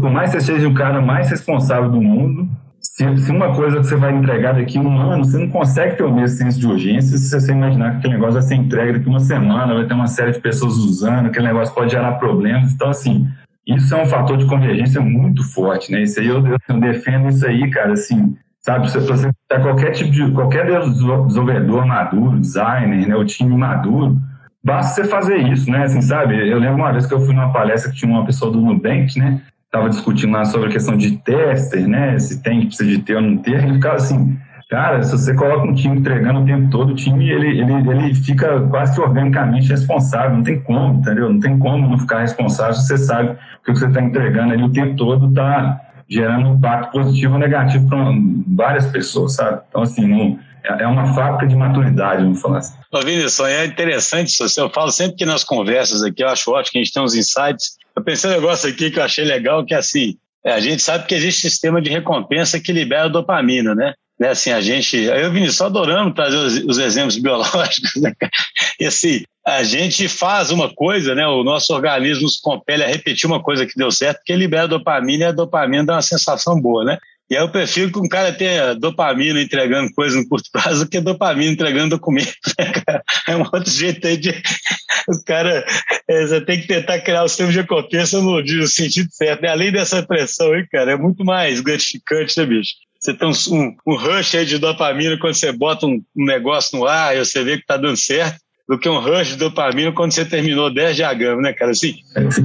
por 0.00 0.10
mais 0.10 0.30
que 0.30 0.40
você 0.40 0.52
seja 0.52 0.68
o 0.68 0.74
cara 0.74 1.00
mais 1.00 1.30
responsável 1.30 1.90
do 1.90 2.00
mundo, 2.00 2.48
se, 2.80 3.16
se, 3.18 3.32
uma 3.32 3.54
coisa 3.54 3.78
que 3.78 3.86
você 3.86 3.96
vai 3.96 4.14
entregar 4.14 4.54
daqui 4.54 4.78
um 4.78 4.98
ano, 4.98 5.24
você 5.24 5.38
não 5.38 5.48
consegue 5.48 5.96
ter 5.96 6.04
o 6.04 6.14
mesmo 6.14 6.36
senso 6.36 6.60
de 6.60 6.66
urgência 6.66 7.18
se 7.18 7.28
você 7.28 7.52
imaginar 7.52 7.92
que 7.92 7.96
aquele 7.98 8.14
negócio 8.14 8.34
vai 8.34 8.42
ser 8.42 8.54
entregue 8.54 8.98
daqui 8.98 9.08
uma 9.08 9.20
semana, 9.20 9.74
vai 9.74 9.86
ter 9.86 9.94
uma 9.94 10.06
série 10.06 10.32
de 10.32 10.40
pessoas 10.40 10.74
usando, 10.74 11.26
aquele 11.26 11.46
negócio 11.46 11.74
pode 11.74 11.90
gerar 11.90 12.12
problemas. 12.12 12.72
Então, 12.72 12.88
assim, 12.90 13.26
isso 13.66 13.94
é 13.94 14.02
um 14.02 14.06
fator 14.06 14.36
de 14.36 14.46
convergência 14.46 15.00
muito 15.00 15.42
forte, 15.52 15.90
né? 15.90 16.02
Isso 16.02 16.20
aí 16.20 16.28
eu, 16.28 16.44
eu 16.46 16.80
defendo 16.80 17.28
isso 17.28 17.46
aí, 17.46 17.68
cara, 17.70 17.94
assim, 17.94 18.36
sabe? 18.60 18.90
Se 18.90 18.98
você 18.98 19.30
qualquer 19.48 19.92
tipo 19.92 20.10
de, 20.10 20.30
qualquer 20.32 20.66
desenvolvedor 20.66 21.86
maduro, 21.86 22.38
designer, 22.38 23.08
né, 23.08 23.16
o 23.16 23.24
time 23.24 23.56
maduro, 23.56 24.18
basta 24.64 24.94
você 24.94 25.08
fazer 25.08 25.36
isso, 25.36 25.70
né? 25.70 25.84
Assim, 25.84 26.00
sabe? 26.00 26.34
Eu 26.48 26.58
lembro 26.58 26.76
uma 26.76 26.92
vez 26.92 27.06
que 27.06 27.12
eu 27.12 27.20
fui 27.20 27.34
numa 27.34 27.52
palestra 27.52 27.90
que 27.92 27.98
tinha 27.98 28.10
uma 28.10 28.24
pessoa 28.24 28.50
do 28.50 28.60
Nubank, 28.60 29.18
né? 29.18 29.42
estava 29.74 29.90
discutindo 29.90 30.32
lá 30.32 30.44
sobre 30.44 30.68
a 30.68 30.72
questão 30.72 30.96
de 30.96 31.16
tester, 31.18 31.88
né? 31.88 32.16
Se 32.18 32.40
tem, 32.40 32.66
precisa 32.66 32.88
de 32.88 32.98
ter 32.98 33.16
ou 33.16 33.22
não 33.22 33.36
ter, 33.38 33.64
ele 33.64 33.74
ficava 33.74 33.96
assim, 33.96 34.38
cara, 34.70 35.02
se 35.02 35.10
você 35.10 35.34
coloca 35.34 35.66
um 35.66 35.74
time 35.74 35.98
entregando 35.98 36.40
o 36.40 36.44
tempo 36.44 36.70
todo, 36.70 36.92
o 36.92 36.94
time 36.94 37.28
ele, 37.28 37.60
ele, 37.60 37.72
ele 37.90 38.14
fica 38.14 38.60
quase 38.68 38.94
que 38.94 39.00
organicamente 39.00 39.68
responsável, 39.68 40.36
não 40.36 40.44
tem 40.44 40.60
como, 40.60 41.00
entendeu? 41.00 41.32
Não 41.32 41.40
tem 41.40 41.58
como 41.58 41.88
não 41.88 41.98
ficar 41.98 42.20
responsável 42.20 42.74
se 42.74 42.86
você 42.86 42.98
sabe 42.98 43.36
que 43.64 43.70
o 43.70 43.74
que 43.74 43.80
você 43.80 43.86
está 43.86 44.00
entregando 44.00 44.52
ali 44.52 44.62
o 44.62 44.70
tempo 44.70 44.94
todo 44.94 45.28
está 45.28 45.80
gerando 46.08 46.48
um 46.48 46.54
impacto 46.54 46.92
positivo 46.92 47.34
ou 47.34 47.40
negativo 47.40 47.88
para 47.88 47.98
várias 48.46 48.86
pessoas, 48.86 49.34
sabe? 49.34 49.60
Então, 49.68 49.82
assim, 49.82 50.06
não, 50.06 50.38
é, 50.64 50.82
é 50.82 50.86
uma 50.86 51.14
fábrica 51.14 51.46
de 51.46 51.54
maturidade, 51.54 52.22
vamos 52.22 52.40
falar 52.40 52.58
assim. 52.58 52.74
Ô, 52.92 53.00
Vinícius, 53.00 53.40
é 53.40 53.66
interessante 53.66 54.28
isso. 54.28 54.60
Eu 54.60 54.70
falo 54.70 54.90
sempre 54.90 55.16
que 55.16 55.26
nas 55.26 55.44
conversas 55.44 56.02
aqui, 56.02 56.22
eu 56.22 56.28
acho 56.28 56.50
ótimo 56.50 56.72
que 56.72 56.78
a 56.78 56.82
gente 56.82 56.92
tem 56.92 57.02
uns 57.02 57.14
insights 57.14 57.76
eu 57.96 58.02
pensei 58.02 58.28
um 58.28 58.34
negócio 58.34 58.68
aqui 58.68 58.90
que 58.90 58.98
eu 58.98 59.04
achei 59.04 59.24
legal, 59.24 59.64
que 59.64 59.72
é 59.72 59.78
assim, 59.78 60.16
é, 60.44 60.52
a 60.52 60.60
gente 60.60 60.82
sabe 60.82 61.06
que 61.06 61.14
existe 61.14 61.42
sistema 61.42 61.80
de 61.80 61.90
recompensa 61.90 62.60
que 62.60 62.72
libera 62.72 63.08
dopamina, 63.08 63.74
né? 63.74 63.94
né 64.18 64.30
assim, 64.30 64.50
a 64.50 64.60
gente, 64.60 64.96
eu 64.96 65.30
vim 65.30 65.48
só 65.48 65.66
adorando 65.66 66.12
trazer 66.12 66.36
os, 66.36 66.56
os, 66.64 66.78
exemplos 66.78 67.16
biológicos, 67.22 67.94
né? 68.02 68.12
E 68.80 68.86
assim, 68.86 69.22
a 69.46 69.62
gente 69.62 70.08
faz 70.08 70.50
uma 70.50 70.74
coisa, 70.74 71.14
né? 71.14 71.26
O 71.26 71.44
nosso 71.44 71.72
organismo 71.72 72.24
nos 72.24 72.40
compele 72.40 72.82
a 72.82 72.88
repetir 72.88 73.26
uma 73.28 73.40
coisa 73.40 73.64
que 73.64 73.76
deu 73.76 73.92
certo, 73.92 74.18
porque 74.18 74.34
libera 74.34 74.66
dopamina 74.66 75.24
e 75.24 75.28
a 75.28 75.32
dopamina 75.32 75.84
dá 75.84 75.94
uma 75.94 76.02
sensação 76.02 76.60
boa, 76.60 76.84
né? 76.84 76.98
E 77.30 77.36
aí 77.36 77.42
eu 77.42 77.50
prefiro 77.50 77.90
que 77.90 77.98
um 77.98 78.08
cara 78.08 78.32
tenha 78.32 78.74
dopamina 78.74 79.40
entregando 79.40 79.92
coisa 79.94 80.16
no 80.16 80.28
curto 80.28 80.50
prazo 80.52 80.84
do 80.84 80.90
que 80.90 81.00
dopamina 81.00 81.52
entregando 81.52 81.96
documento. 81.96 82.34
Né, 82.58 83.00
é 83.28 83.36
um 83.36 83.40
outro 83.40 83.70
jeito 83.70 84.06
aí 84.06 84.16
de. 84.16 84.30
O 85.06 85.22
cara. 85.22 85.66
É, 86.08 86.26
você 86.26 86.40
tem 86.40 86.60
que 86.60 86.66
tentar 86.66 86.98
criar 87.00 87.24
o 87.24 87.28
sistema 87.28 87.52
de 87.52 87.58
recompensa 87.58 88.22
no, 88.22 88.40
no 88.40 88.66
sentido 88.66 89.08
certo. 89.10 89.42
Né? 89.42 89.48
Além 89.48 89.70
dessa 89.70 90.02
pressão 90.02 90.52
aí, 90.52 90.66
cara, 90.68 90.92
é 90.92 90.96
muito 90.96 91.24
mais 91.24 91.60
gratificante, 91.60 92.38
né, 92.38 92.46
bicho? 92.46 92.72
Você 92.98 93.12
tem 93.12 93.28
um, 93.28 93.76
um 93.86 93.96
rush 93.96 94.34
aí 94.34 94.46
de 94.46 94.56
dopamina 94.56 95.18
quando 95.18 95.34
você 95.34 95.52
bota 95.52 95.84
um, 95.84 96.02
um 96.16 96.24
negócio 96.24 96.78
no 96.78 96.86
ar 96.86 97.14
e 97.14 97.22
você 97.22 97.44
vê 97.44 97.58
que 97.58 97.66
tá 97.66 97.76
dando 97.76 97.98
certo 97.98 98.38
do 98.66 98.78
que 98.78 98.88
um 98.88 98.98
rush 98.98 99.28
de 99.28 99.36
dopamina 99.36 99.92
quando 99.92 100.12
você 100.12 100.24
terminou 100.24 100.72
10 100.72 100.96
diagramas, 100.96 101.42
né, 101.42 101.52
cara? 101.52 101.72
Assim, 101.72 101.96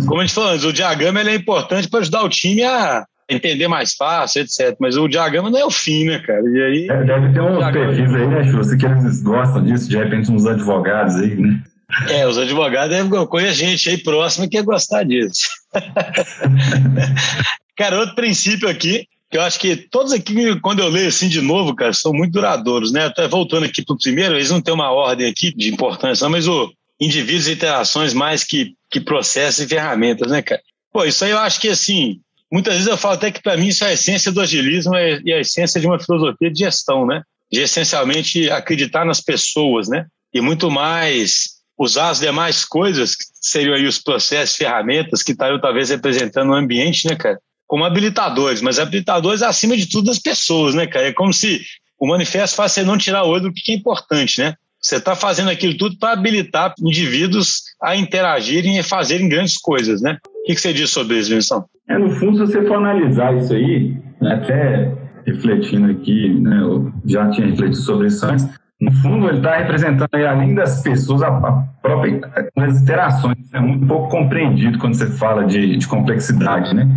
como 0.06 0.19
a 0.19 0.25
gente 0.25 0.36
falou 0.36 0.49
antes, 0.49 0.65
o 0.65 0.73
diagrama 0.73 1.21
é 1.21 1.36
importante 1.36 1.89
para 1.89 2.01
ajudar 2.01 2.23
o 2.23 2.30
time 2.30 2.63
a, 2.63 3.06
entender 3.30 3.68
mais 3.68 3.94
fácil, 3.94 4.42
etc. 4.42 4.76
Mas 4.80 4.98
o 4.98 5.08
diagrama 5.08 5.50
não 5.50 5.60
é 5.60 5.65
o 5.65 5.72
fim, 5.72 6.06
né, 6.06 6.20
cara? 6.20 6.42
E 6.42 6.62
aí, 6.62 6.88
é, 6.89 7.04
deve 7.04 7.34
ter 7.34 7.42
uns 7.42 7.72
perfis 7.72 8.13
aí, 8.13 8.28
né, 8.28 8.44
Chu? 8.46 8.78
que 8.78 8.86
eles 8.86 9.22
gostam 9.22 9.63
disso, 9.63 9.88
de 9.88 9.98
repente 9.98 10.32
uns 10.32 10.46
advogados 10.46 11.15
aí, 11.15 11.36
né? 11.36 11.62
É, 12.10 12.28
os 12.28 12.38
advogados 12.38 12.96
devem 12.96 13.28
conhecer 13.28 13.65
gente 13.65 13.89
aí 13.89 13.98
próxima 13.98 14.48
que 14.48 14.58
ia 14.58 14.63
gostar 14.63 15.04
disso. 15.04 15.50
cara, 17.76 18.00
outro 18.00 18.15
princípio 18.15 18.70
aqui, 18.70 19.08
que 19.30 19.38
eu 19.38 19.42
acho 19.42 19.60
que 19.60 19.76
todos 19.76 20.12
aqui, 20.12 20.60
quando 20.60 20.80
eu 20.80 20.89
leio 20.89 21.08
assim 21.08 21.28
de 21.28 21.42
novo, 21.42 21.76
cara, 21.76 21.94
são 21.94 22.13
muito 22.13 22.34
duradouros, 22.34 22.92
né? 22.92 23.06
Até 23.06 23.28
voltando 23.28 23.65
aqui 23.65 23.84
para 23.84 23.96
o 23.96 23.98
primeiro, 23.98 24.36
eles 24.36 24.52
não 24.52 24.62
têm 24.62 24.74
uma 24.74 24.92
ordem 24.92 25.28
aqui 25.28 25.54
de 25.56 25.72
importância, 25.72 26.24
não, 26.24 26.32
mas 26.32 26.48
o 26.48 26.72
indivíduos 27.00 27.48
e 27.48 27.54
interações 27.54 28.13
mais 28.13 28.44
que, 28.44 28.74
que 28.92 29.00
processos 29.00 29.63
e 29.63 29.68
ferramentas, 29.68 30.30
né, 30.30 30.42
cara? 30.42 30.62
Pô, 30.92 31.06
isso 31.06 31.24
aí 31.24 31.32
eu 31.32 31.39
acho 31.39 31.62
que, 31.62 31.70
assim, 31.70 32.20
Muitas 32.51 32.73
vezes 32.75 32.88
eu 32.88 32.97
falo 32.97 33.13
até 33.15 33.31
que 33.31 33.41
para 33.41 33.57
mim 33.57 33.67
isso 33.67 33.83
é 33.83 33.89
a 33.89 33.93
essência 33.93 34.31
do 34.31 34.41
agilismo 34.41 34.95
e 34.95 35.31
a 35.31 35.39
essência 35.39 35.79
de 35.79 35.88
uma 35.88 35.99
filosofia 35.99 36.51
de 36.51 36.59
gestão, 36.59 37.05
né? 37.05 37.21
De 37.51 37.59
essencialmente 37.59 38.49
acreditar 38.49 39.05
nas 39.05 39.21
pessoas, 39.21 39.88
né? 39.88 40.05
E 40.33 40.41
muito 40.41 40.69
mais 40.69 41.59
usar 41.77 42.09
as 42.09 42.19
demais 42.19 42.65
coisas, 42.65 43.15
que 43.15 43.23
seriam 43.39 43.73
aí 43.73 43.85
os 43.85 43.99
processos, 43.99 44.57
ferramentas 44.57 45.23
que 45.23 45.31
estariam 45.31 45.62
talvez 45.62 45.89
representando 45.89 46.49
o 46.49 46.55
ambiente, 46.55 47.07
né, 47.07 47.15
cara? 47.15 47.39
Como 47.65 47.85
habilitadores, 47.85 48.62
mas 48.62 48.79
habilitadores 48.79 49.41
acima 49.41 49.77
de 49.77 49.88
tudo 49.88 50.07
das 50.07 50.19
pessoas, 50.19 50.75
né, 50.75 50.88
cara? 50.88 51.07
É 51.07 51.13
como 51.13 51.31
se 51.31 51.62
o 51.99 52.07
manifesto 52.07 52.55
faz 52.55 52.73
você 52.73 52.83
não 52.83 52.97
tirar 52.97 53.23
o 53.23 53.29
olho 53.29 53.43
do 53.43 53.53
que 53.53 53.71
é 53.71 53.75
importante, 53.75 54.41
né? 54.41 54.55
Você 54.81 54.95
está 54.95 55.15
fazendo 55.15 55.49
aquilo 55.49 55.77
tudo 55.77 55.97
para 55.97 56.13
habilitar 56.13 56.73
indivíduos 56.79 57.63
a 57.81 57.95
interagirem 57.95 58.77
e 58.77 58.83
fazerem 58.83 59.27
grandes 59.27 59.57
coisas, 59.57 60.01
né? 60.01 60.17
O 60.25 60.45
que, 60.45 60.55
você 60.55 60.73
diz 60.73 60.89
sobre 60.89 61.17
isso, 61.17 61.29
Vinícius? 61.29 61.62
É, 61.89 61.97
no 61.97 62.12
fundo, 62.12 62.38
se 62.38 62.54
você 62.54 62.62
for 62.65 62.78
analisar 62.78 63.36
isso 63.36 63.54
aí, 63.54 63.97
né, 64.21 64.36
até 64.36 64.91
refletindo 65.25 65.91
aqui, 65.91 66.30
né, 66.39 66.60
eu 66.62 66.93
já 67.06 67.30
tinha 67.30 67.47
refletido 67.47 67.78
sobre 67.78 68.08
isso 68.08 68.25
antes, 68.25 68.47
no 68.80 68.91
fundo 68.93 69.28
ele 69.28 69.38
está 69.38 69.58
representando, 69.58 70.10
além 70.13 70.56
das 70.56 70.82
pessoas, 70.82 71.21
a 71.21 71.32
própria, 71.82 72.21
as 72.56 72.82
interações. 72.82 73.54
É 73.54 73.60
muito 73.60 73.86
pouco 73.86 74.08
compreendido 74.10 74.80
quando 74.80 74.93
você 74.93 75.08
fala 75.08 75.43
de, 75.43 75.75
de 75.75 75.88
complexidade, 75.88 76.73
né? 76.73 76.88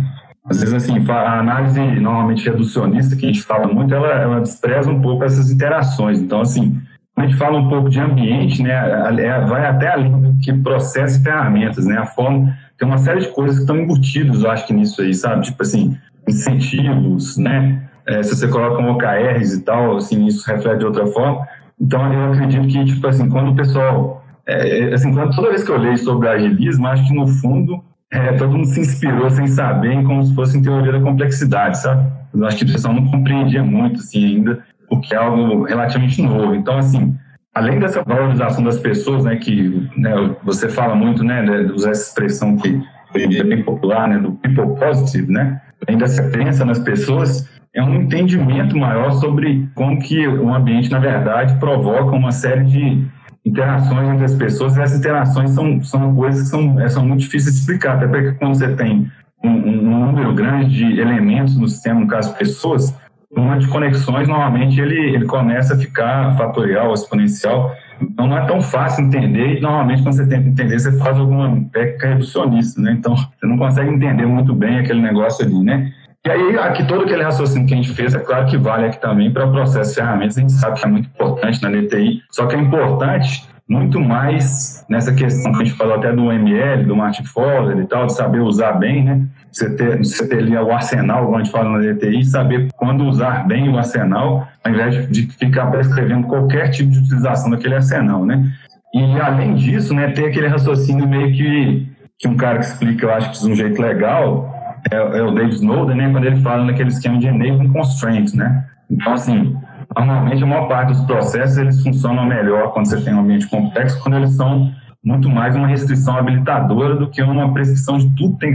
Às 0.45 0.59
vezes, 0.59 0.73
assim, 0.73 1.03
a 1.09 1.39
análise 1.39 1.79
normalmente 1.99 2.45
reducionista, 2.45 3.15
que 3.15 3.25
a 3.25 3.27
gente 3.27 3.41
fala 3.41 3.67
muito, 3.67 3.93
ela, 3.93 4.09
ela 4.09 4.39
despreza 4.41 4.89
um 4.89 5.01
pouco 5.01 5.23
essas 5.23 5.51
interações. 5.51 6.19
Então, 6.19 6.41
assim, 6.41 6.81
a 7.15 7.21
gente 7.21 7.35
fala 7.37 7.59
um 7.59 7.69
pouco 7.69 7.89
de 7.89 7.99
ambiente, 7.99 8.61
né, 8.63 8.71
é, 8.71 9.45
vai 9.45 9.65
até 9.65 9.89
além 9.89 10.11
do 10.19 10.39
que 10.39 10.51
processo 10.51 11.19
e 11.19 11.23
ferramentas, 11.23 11.85
né, 11.85 11.97
a 11.97 12.05
forma, 12.05 12.57
tem 12.77 12.87
uma 12.87 12.97
série 12.97 13.21
de 13.21 13.27
coisas 13.27 13.57
que 13.57 13.61
estão 13.63 13.77
embutidas, 13.77 14.41
eu 14.41 14.49
acho 14.49 14.65
que 14.65 14.73
nisso 14.73 15.01
aí, 15.01 15.13
sabe, 15.13 15.45
tipo 15.45 15.61
assim, 15.61 15.95
incentivos, 16.27 17.37
né, 17.37 17.83
é, 18.07 18.23
se 18.23 18.35
você 18.35 18.47
coloca 18.47 18.81
um 18.81 18.91
OKRs 18.91 19.53
e 19.53 19.61
tal, 19.61 19.97
assim, 19.97 20.25
isso 20.25 20.49
reflete 20.49 20.79
de 20.79 20.85
outra 20.85 21.05
forma, 21.07 21.47
então 21.79 22.11
eu 22.11 22.33
acredito 22.33 22.67
que, 22.67 22.85
tipo 22.85 23.05
assim, 23.07 23.29
quando 23.29 23.51
o 23.51 23.55
pessoal, 23.55 24.23
é, 24.47 24.89
é 24.89 24.93
assim, 24.93 25.13
quando, 25.13 25.35
toda 25.35 25.49
vez 25.49 25.63
que 25.63 25.71
eu 25.71 25.77
leio 25.77 25.97
sobre 25.97 26.27
agilismo, 26.29 26.87
acho 26.87 27.07
que 27.07 27.13
no 27.13 27.27
fundo, 27.27 27.83
é, 28.11 28.33
todo 28.33 28.51
mundo 28.51 28.67
se 28.67 28.79
inspirou 28.79 29.29
sem 29.29 29.47
saber, 29.47 30.03
como 30.03 30.23
se 30.23 30.33
fosse 30.35 30.57
em 30.57 30.61
teoria 30.61 30.91
da 30.91 31.01
complexidade, 31.01 31.79
sabe? 31.79 32.11
Eu 32.33 32.45
acho 32.45 32.57
que 32.57 32.63
o 32.63 32.71
pessoal 32.71 32.93
não 32.93 33.05
compreendia 33.05 33.63
muito, 33.63 33.99
assim, 33.99 34.23
ainda, 34.25 34.63
o 34.93 35.01
que 35.01 35.13
é 35.13 35.17
algo 35.17 35.63
relativamente 35.63 36.21
novo. 36.21 36.53
Então, 36.55 36.77
assim, 36.77 37.15
além 37.53 37.79
dessa 37.79 38.03
valorização 38.03 38.63
das 38.63 38.77
pessoas, 38.77 39.23
né, 39.23 39.35
que 39.35 39.89
né, 39.97 40.11
você 40.43 40.69
fala 40.69 40.95
muito, 40.95 41.23
né, 41.23 41.43
de 41.63 41.71
usar 41.71 41.91
essa 41.91 42.09
expressão 42.09 42.57
que 42.57 42.81
é 43.15 43.43
bem 43.43 43.63
popular, 43.63 44.07
né, 44.07 44.19
do 44.19 44.33
people 44.33 44.75
positive, 44.79 45.31
né, 45.31 45.61
além 45.85 45.97
dessa 45.97 46.29
crença 46.29 46.63
nas 46.63 46.79
pessoas, 46.79 47.49
é 47.73 47.81
um 47.81 47.95
entendimento 47.95 48.77
maior 48.77 49.13
sobre 49.13 49.67
como 49.73 49.99
que 49.99 50.27
o 50.27 50.53
ambiente, 50.53 50.91
na 50.91 50.99
verdade, 50.99 51.55
provoca 51.59 52.15
uma 52.15 52.31
série 52.31 52.65
de 52.65 53.03
interações 53.43 54.07
entre 54.09 54.25
as 54.25 54.35
pessoas, 54.35 54.77
e 54.77 54.81
essas 54.81 54.99
interações 54.99 55.51
são, 55.51 55.83
são 55.83 56.15
coisas 56.15 56.43
que 56.43 56.49
são, 56.49 56.79
é, 56.79 56.87
são 56.87 57.05
muito 57.05 57.21
difíceis 57.21 57.55
de 57.55 57.61
explicar, 57.61 57.95
até 57.95 58.07
porque 58.07 58.31
quando 58.33 58.55
você 58.55 58.75
tem 58.75 59.11
um, 59.43 59.49
um 59.49 60.05
número 60.05 60.33
grande 60.33 60.69
de 60.69 60.99
elementos 60.99 61.57
no 61.57 61.67
sistema, 61.67 61.99
no 61.99 62.07
caso 62.07 62.33
pessoas, 62.35 62.95
número 63.35 63.59
de 63.59 63.67
conexões, 63.67 64.27
normalmente 64.27 64.79
ele, 64.79 65.15
ele 65.15 65.25
começa 65.25 65.73
a 65.73 65.77
ficar 65.77 66.35
fatorial, 66.37 66.93
exponencial. 66.93 67.75
Então 68.01 68.27
não 68.27 68.37
é 68.37 68.45
tão 68.45 68.61
fácil 68.61 69.05
entender 69.05 69.57
e 69.57 69.61
normalmente 69.61 70.03
quando 70.03 70.15
você 70.15 70.27
tenta 70.27 70.47
entender, 70.47 70.79
você 70.79 70.97
faz 70.97 71.17
alguma 71.17 71.63
técnica 71.71 72.09
reducionista, 72.09 72.81
né? 72.81 72.95
Então 72.97 73.15
você 73.15 73.45
não 73.45 73.57
consegue 73.57 73.91
entender 73.91 74.25
muito 74.25 74.53
bem 74.53 74.79
aquele 74.79 75.01
negócio 75.01 75.45
ali, 75.45 75.63
né? 75.63 75.91
E 76.25 76.29
aí, 76.29 76.57
aqui 76.57 76.85
todo 76.85 77.03
aquele 77.03 77.21
raciocínio 77.21 77.67
que 77.67 77.73
a 77.73 77.77
gente 77.77 77.91
fez, 77.91 78.15
é 78.15 78.19
claro 78.19 78.45
que 78.45 78.55
vale 78.55 78.85
aqui 78.85 79.01
também 79.01 79.29
para 79.29 79.45
processo 79.45 79.89
de 79.89 79.95
ferramentas, 79.97 80.37
a 80.37 80.41
gente 80.41 80.53
sabe 80.53 80.79
que 80.79 80.85
é 80.85 80.89
muito 80.89 81.07
importante 81.07 81.61
na 81.61 81.69
DTI, 81.69 82.21
só 82.31 82.45
que 82.45 82.55
é 82.55 82.59
importante 82.59 83.45
muito 83.67 83.99
mais 83.99 84.85
nessa 84.89 85.13
questão 85.13 85.51
que 85.53 85.61
a 85.61 85.65
gente 85.65 85.77
falou 85.77 85.95
até 85.95 86.11
do 86.11 86.31
ML, 86.31 86.85
do 86.85 86.95
Martin 86.95 87.23
Fowler 87.23 87.77
e 87.79 87.87
tal, 87.87 88.07
de 88.07 88.13
saber 88.13 88.39
usar 88.39 88.73
bem, 88.73 89.03
né? 89.03 89.27
você 89.53 89.69
ter, 89.75 89.97
você 89.99 90.27
ter 90.27 90.39
ali 90.39 90.57
o 90.57 90.71
arsenal, 90.71 91.25
como 91.25 91.37
a 91.37 91.43
gente 91.43 91.51
fala 91.51 91.77
na 91.77 91.93
DTI, 91.93 92.25
saber 92.25 92.69
quando 92.75 93.05
usar 93.05 93.47
bem 93.47 93.69
o 93.69 93.77
arsenal, 93.77 94.47
ao 94.63 94.71
invés 94.71 95.09
de 95.09 95.27
ficar 95.27 95.67
prescrevendo 95.67 96.27
qualquer 96.27 96.69
tipo 96.69 96.89
de 96.89 96.99
utilização 96.99 97.51
daquele 97.51 97.75
arsenal, 97.75 98.25
né? 98.25 98.51
E 98.93 99.19
além 99.19 99.55
disso, 99.55 99.93
né, 99.93 100.09
tem 100.09 100.25
aquele 100.25 100.47
raciocínio 100.47 101.07
meio 101.07 101.31
que, 101.31 101.87
que 102.19 102.27
um 102.27 102.35
cara 102.35 102.59
que 102.59 102.65
explica, 102.65 103.05
eu 103.05 103.13
acho 103.13 103.31
que 103.31 103.45
de 103.45 103.51
um 103.51 103.55
jeito 103.55 103.81
legal, 103.81 104.53
é, 104.91 104.95
é 104.95 105.23
o 105.23 105.31
David 105.31 105.55
Snowden, 105.55 105.97
né, 105.97 106.09
quando 106.11 106.25
ele 106.25 106.41
fala 106.41 106.65
naquele 106.65 106.89
esquema 106.89 107.17
de 107.17 107.27
enabling 107.27 107.71
constraints, 107.71 108.33
né? 108.33 108.65
Então, 108.89 109.13
assim, 109.13 109.55
normalmente 109.95 110.43
a 110.43 110.47
maior 110.47 110.67
parte 110.67 110.93
dos 110.93 111.01
processos 111.05 111.57
eles 111.57 111.81
funcionam 111.81 112.25
melhor 112.25 112.71
quando 112.73 112.87
você 112.87 113.01
tem 113.01 113.13
um 113.13 113.19
ambiente 113.19 113.47
complexo, 113.47 114.01
quando 114.01 114.15
eles 114.15 114.31
são 114.35 114.71
muito 115.03 115.29
mais 115.29 115.55
uma 115.55 115.67
restrição 115.67 116.15
habilitadora 116.15 116.95
do 116.95 117.09
que 117.09 117.21
uma 117.21 117.51
prescrição 117.51 117.97
de 117.97 118.09
tudo 118.15 118.37
tem 118.37 118.53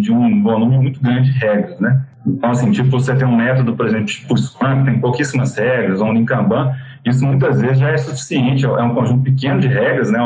de 0.00 0.10
um 0.10 0.42
volume 0.42 0.78
muito 0.78 1.00
grande 1.00 1.30
de 1.30 1.38
regras, 1.38 1.78
né? 1.78 2.02
Então, 2.26 2.50
assim, 2.50 2.70
tipo, 2.70 2.90
você 2.90 3.14
tem 3.14 3.26
um 3.26 3.36
método, 3.36 3.74
por 3.74 3.86
exemplo, 3.86 4.06
tipo 4.06 4.36
Scrum, 4.38 4.78
que 4.78 4.90
tem 4.90 5.00
pouquíssimas 5.00 5.56
regras, 5.56 6.00
ou 6.00 6.08
um 6.08 6.24
Kanban, 6.24 6.74
isso 7.04 7.26
muitas 7.26 7.60
vezes 7.60 7.78
já 7.78 7.90
é 7.90 7.98
suficiente, 7.98 8.64
é 8.64 8.82
um 8.82 8.94
conjunto 8.94 9.22
pequeno 9.22 9.60
de 9.60 9.66
regras, 9.66 10.10
né? 10.10 10.18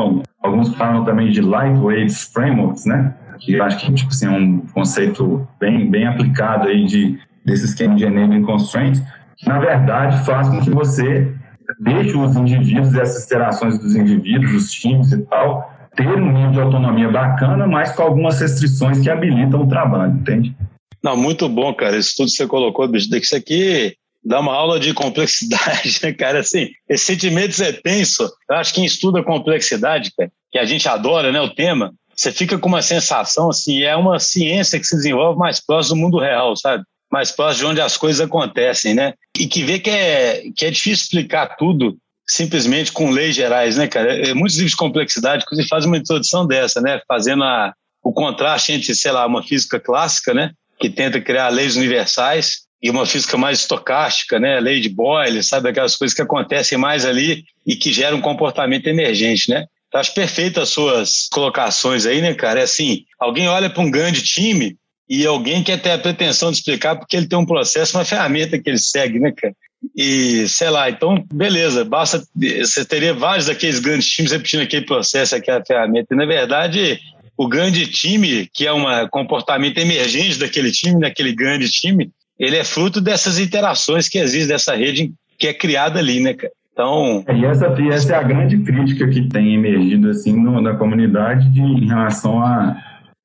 Alguns 0.43 0.75
falam 0.75 1.05
também 1.05 1.31
de 1.31 1.41
lightweight 1.41 2.15
frameworks, 2.33 2.85
né? 2.85 3.15
Que 3.41 3.55
eu 3.55 3.65
acho 3.65 3.79
que, 3.79 3.93
tipo 3.93 4.11
assim, 4.11 4.27
é 4.27 4.31
um 4.31 4.59
conceito 4.73 5.49
bem, 5.59 5.91
bem 5.91 6.07
aplicado 6.07 6.69
aí 6.69 6.85
de, 6.85 7.19
desse 7.45 7.65
esquema 7.65 7.97
de 7.97 8.05
enabling 8.05 8.43
constraints, 8.43 9.03
que, 9.37 9.49
na 9.49 9.59
verdade, 9.59 10.25
faz 10.25 10.49
com 10.49 10.61
que 10.61 10.70
você 10.70 11.33
deixe 11.81 12.16
os 12.16 12.37
indivíduos 12.37 12.94
essas 12.94 13.25
interações 13.25 13.79
dos 13.79 13.94
indivíduos, 13.94 14.53
dos 14.53 14.70
times 14.70 15.12
e 15.12 15.22
tal, 15.22 15.70
ter 15.94 16.09
um 16.09 16.33
nível 16.33 16.53
de 16.53 16.61
autonomia 16.61 17.09
bacana, 17.11 17.66
mas 17.66 17.92
com 17.92 18.03
algumas 18.03 18.40
restrições 18.40 19.01
que 19.01 19.11
habilitam 19.11 19.62
o 19.62 19.68
trabalho, 19.68 20.12
entende? 20.12 20.55
Não, 21.03 21.16
muito 21.16 21.49
bom, 21.49 21.72
cara. 21.75 21.96
Isso 21.96 22.14
tudo 22.16 22.27
que 22.27 22.33
você 22.33 22.46
colocou, 22.46 22.87
bicho, 22.88 23.14
isso 23.16 23.37
aqui 23.37 23.96
dá 24.25 24.40
uma 24.40 24.55
aula 24.55 24.79
de 24.79 24.92
complexidade, 24.94 26.01
né, 26.03 26.12
cara? 26.12 26.40
Assim, 26.40 26.68
esse 26.88 27.05
sentimento 27.05 27.61
é 27.62 27.72
tenso. 27.72 28.29
Eu 28.51 28.57
acho 28.57 28.72
que 28.72 28.81
quem 28.81 28.85
estuda 28.85 29.22
complexidade, 29.22 30.12
cara, 30.16 30.31
que 30.51 30.59
a 30.59 30.64
gente 30.64 30.88
adora, 30.88 31.33
né, 31.33 31.40
o 31.40 31.55
tema, 31.55 31.92
você 32.14 32.33
fica 32.33 32.59
com 32.59 32.68
uma 32.68 32.83
sensação, 32.83 33.51
assim, 33.51 33.83
é 33.83 33.94
uma 33.94 34.18
ciência 34.18 34.79
que 34.79 34.87
se 34.87 34.96
desenvolve 34.96 35.38
mais 35.38 35.64
próximo 35.64 35.96
do 35.96 36.03
mundo 36.03 36.18
real, 36.18 36.57
sabe? 36.57 36.83
Mais 37.11 37.31
próximo 37.31 37.66
de 37.66 37.73
onde 37.73 37.81
as 37.81 37.97
coisas 37.97 38.21
acontecem, 38.21 38.95
né? 38.95 39.14
E 39.38 39.47
que 39.47 39.62
vê 39.62 39.79
que 39.79 39.90
é, 39.90 40.42
que 40.55 40.64
é 40.66 40.71
difícil 40.71 41.05
explicar 41.05 41.57
tudo 41.57 41.97
simplesmente 42.29 42.90
com 42.90 43.11
leis 43.11 43.37
gerais, 43.37 43.77
né, 43.77 43.87
cara? 43.87 44.29
É, 44.29 44.35
muitos 44.35 44.57
livros 44.57 44.73
de 44.73 44.77
complexidade, 44.77 45.45
inclusive, 45.45 45.69
fazem 45.69 45.88
uma 45.88 45.99
introdução 45.99 46.47
dessa, 46.47 46.81
né? 46.81 47.01
Fazendo 47.07 47.45
a, 47.45 47.73
o 48.03 48.12
contraste 48.12 48.73
entre, 48.73 48.95
sei 48.95 49.12
lá, 49.12 49.27
uma 49.27 49.42
física 49.42 49.79
clássica, 49.79 50.35
né? 50.35 50.51
que 50.79 50.90
tenta 50.90 51.21
criar 51.21 51.49
leis 51.49 51.77
universais 51.77 52.66
e 52.83 52.90
uma 52.90 53.07
física 53.07 53.37
mais 53.37 53.61
estocástica, 53.61 54.38
né? 54.38 54.61
Lei 54.61 54.81
de 54.81 54.88
Boyle, 54.88 55.42
sabe 55.42 55.71
aquelas 55.71 55.97
coisas 55.97 56.14
que 56.14 56.23
acontecem 56.23 56.77
mais 56.77 57.05
ali 57.05 57.45
e 57.66 57.75
que 57.77 57.92
geram 57.92 58.19
um 58.19 58.23
comportamento 58.23 58.87
emergente, 58.87 59.51
né? 59.51 59.64
Então, 59.88 60.01
acho 60.01 60.14
perfeito 60.14 60.61
as 60.61 60.69
suas 60.69 61.29
colocações 61.31 62.05
aí, 62.05 62.21
né, 62.21 62.35
cara? 62.35 62.61
É 62.61 62.64
assim, 62.64 63.05
alguém 63.19 63.49
olha 63.49 63.71
para 63.71 63.83
um 63.83 63.90
grande 63.90 64.23
time 64.23 64.77
e 65.09 65.25
alguém 65.25 65.62
quer 65.62 65.81
ter 65.81 65.92
a 65.92 65.99
pretensão 65.99 66.51
de 66.51 66.59
explicar 66.59 66.97
porque 66.97 67.16
ele 67.16 67.29
tem 67.29 67.38
um 67.38 67.47
processo, 67.47 67.97
uma 67.97 68.05
ferramenta 68.05 68.59
que 68.59 68.69
ele 68.69 68.79
segue, 68.79 69.21
né, 69.21 69.33
cara? 69.33 69.55
E, 69.97 70.49
sei 70.49 70.71
lá, 70.71 70.90
então, 70.90 71.23
beleza, 71.33 71.85
basta, 71.85 72.23
você 72.35 72.85
teria 72.85 73.14
vários 73.14 73.47
daqueles 73.47 73.79
grandes 73.79 74.09
times 74.09 74.33
repetindo 74.33 74.62
aquele 74.62 74.85
processo, 74.85 75.37
aquela 75.37 75.64
ferramenta. 75.64 76.09
E, 76.12 76.16
na 76.16 76.27
verdade, 76.27 76.99
o 77.37 77.47
grande 77.47 77.87
time, 77.87 78.49
que 78.53 78.66
é 78.66 78.73
um 78.73 78.85
comportamento 79.11 79.79
emergente 79.79 80.38
daquele 80.38 80.73
time, 80.73 81.01
daquele 81.01 81.35
grande 81.35 81.71
time, 81.71 82.11
ele 82.38 82.57
é 82.57 82.64
fruto 82.64 83.01
dessas 83.01 83.38
interações 83.38 84.09
que 84.09 84.19
existem 84.19 84.49
dessa 84.49 84.75
rede 84.75 85.12
que 85.38 85.47
é 85.47 85.55
criada 85.55 85.99
ali, 85.99 86.21
né, 86.21 86.35
cara? 86.35 86.53
Então. 86.73 87.25
É, 87.27 87.35
e 87.35 87.45
essa, 87.45 87.66
essa 87.90 88.12
é 88.14 88.16
a 88.16 88.23
grande 88.23 88.59
crítica 88.59 89.09
que 89.09 89.29
tem 89.29 89.55
emergido 89.55 90.11
assim 90.11 90.33
no, 90.33 90.61
na 90.61 90.75
comunidade 90.75 91.49
de, 91.51 91.61
em 91.61 91.87
relação 91.87 92.42
a 92.42 92.77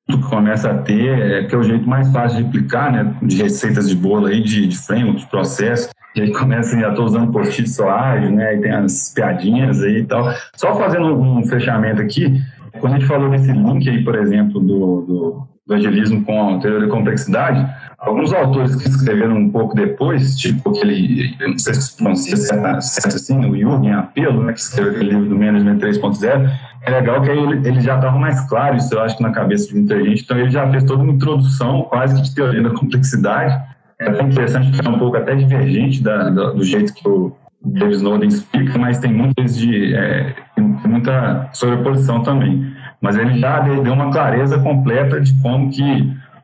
que 0.08 0.18
começa 0.28 0.70
a 0.70 0.78
ter, 0.78 1.18
é, 1.18 1.44
que 1.44 1.54
é 1.54 1.58
o 1.58 1.62
jeito 1.62 1.88
mais 1.88 2.10
fácil 2.12 2.38
de 2.42 2.48
aplicar, 2.48 2.92
né, 2.92 3.14
de 3.22 3.42
receitas 3.42 3.88
de 3.88 3.94
bolo 3.94 4.26
aí, 4.26 4.42
de, 4.42 4.66
de 4.66 4.76
framework, 4.76 5.20
de 5.20 5.26
processo. 5.26 5.90
E 6.14 6.20
aí 6.20 6.32
começa, 6.32 6.78
já 6.78 6.90
estou 6.90 7.06
usando 7.06 7.32
post-it 7.32 7.70
né, 8.30 8.56
e 8.56 8.60
tem 8.60 8.72
as 8.72 9.12
piadinhas 9.14 9.82
aí 9.82 10.00
e 10.00 10.04
tal. 10.04 10.30
Só 10.54 10.76
fazendo 10.76 11.18
um 11.18 11.42
fechamento 11.46 12.02
aqui, 12.02 12.42
quando 12.82 12.94
a 12.94 12.98
gente 12.98 13.08
falou 13.08 13.30
desse 13.30 13.52
link 13.52 13.88
aí, 13.88 14.02
por 14.02 14.16
exemplo, 14.16 14.60
do, 14.60 15.00
do, 15.02 15.48
do 15.64 15.74
agilismo 15.74 16.24
com 16.24 16.56
a 16.56 16.58
teoria 16.58 16.80
da 16.80 16.92
complexidade, 16.92 17.64
alguns 17.96 18.32
autores 18.32 18.74
que 18.74 18.88
escreveram 18.88 19.36
um 19.36 19.50
pouco 19.50 19.72
depois, 19.76 20.36
tipo 20.36 20.70
aquele, 20.70 21.32
não 21.40 21.56
sei 21.56 21.74
se 21.74 21.96
pronuncia 21.96 22.36
certo, 22.36 23.14
assim, 23.14 23.38
o 23.38 23.56
Jürgen 23.56 23.92
Apelo, 23.92 24.42
né, 24.42 24.52
que 24.52 24.58
escreveu 24.58 24.94
aquele 24.94 25.10
livro 25.10 25.28
do 25.28 25.38
Management 25.38 25.78
3.0, 25.78 26.50
é 26.82 26.90
legal 26.90 27.22
que 27.22 27.30
ele, 27.30 27.68
ele 27.68 27.80
já 27.80 27.94
estava 27.94 28.18
mais 28.18 28.40
claro, 28.48 28.76
isso 28.76 28.92
eu 28.92 29.00
acho 29.00 29.16
que 29.16 29.22
na 29.22 29.30
cabeça 29.30 29.68
de 29.68 29.76
muita 29.76 30.02
gente, 30.02 30.24
então 30.24 30.36
ele 30.36 30.50
já 30.50 30.68
fez 30.68 30.82
toda 30.82 31.04
uma 31.04 31.12
introdução 31.12 31.82
quase 31.82 32.16
que 32.16 32.22
de 32.22 32.34
teoria 32.34 32.64
da 32.64 32.70
complexidade, 32.70 33.62
é 34.00 34.08
até 34.08 34.24
interessante, 34.24 34.84
é 34.84 34.88
um 34.88 34.98
pouco 34.98 35.16
até 35.16 35.36
divergente 35.36 36.02
da, 36.02 36.30
da, 36.30 36.50
do 36.50 36.64
jeito 36.64 36.92
que 36.92 37.08
o 37.08 37.32
David 37.64 37.94
Snowden 37.94 38.28
explica, 38.28 38.76
mas 38.76 38.98
tem 38.98 39.12
muitas 39.12 39.56
de 39.56 39.94
é, 39.94 40.34
muita 40.58 41.48
sobreposição 41.52 42.22
também. 42.22 42.71
Mas 43.02 43.16
ele 43.16 43.38
já 43.38 43.58
deu 43.60 43.92
uma 43.92 44.10
clareza 44.12 44.58
completa 44.60 45.20
de 45.20 45.34
como 45.42 45.70
que 45.70 45.82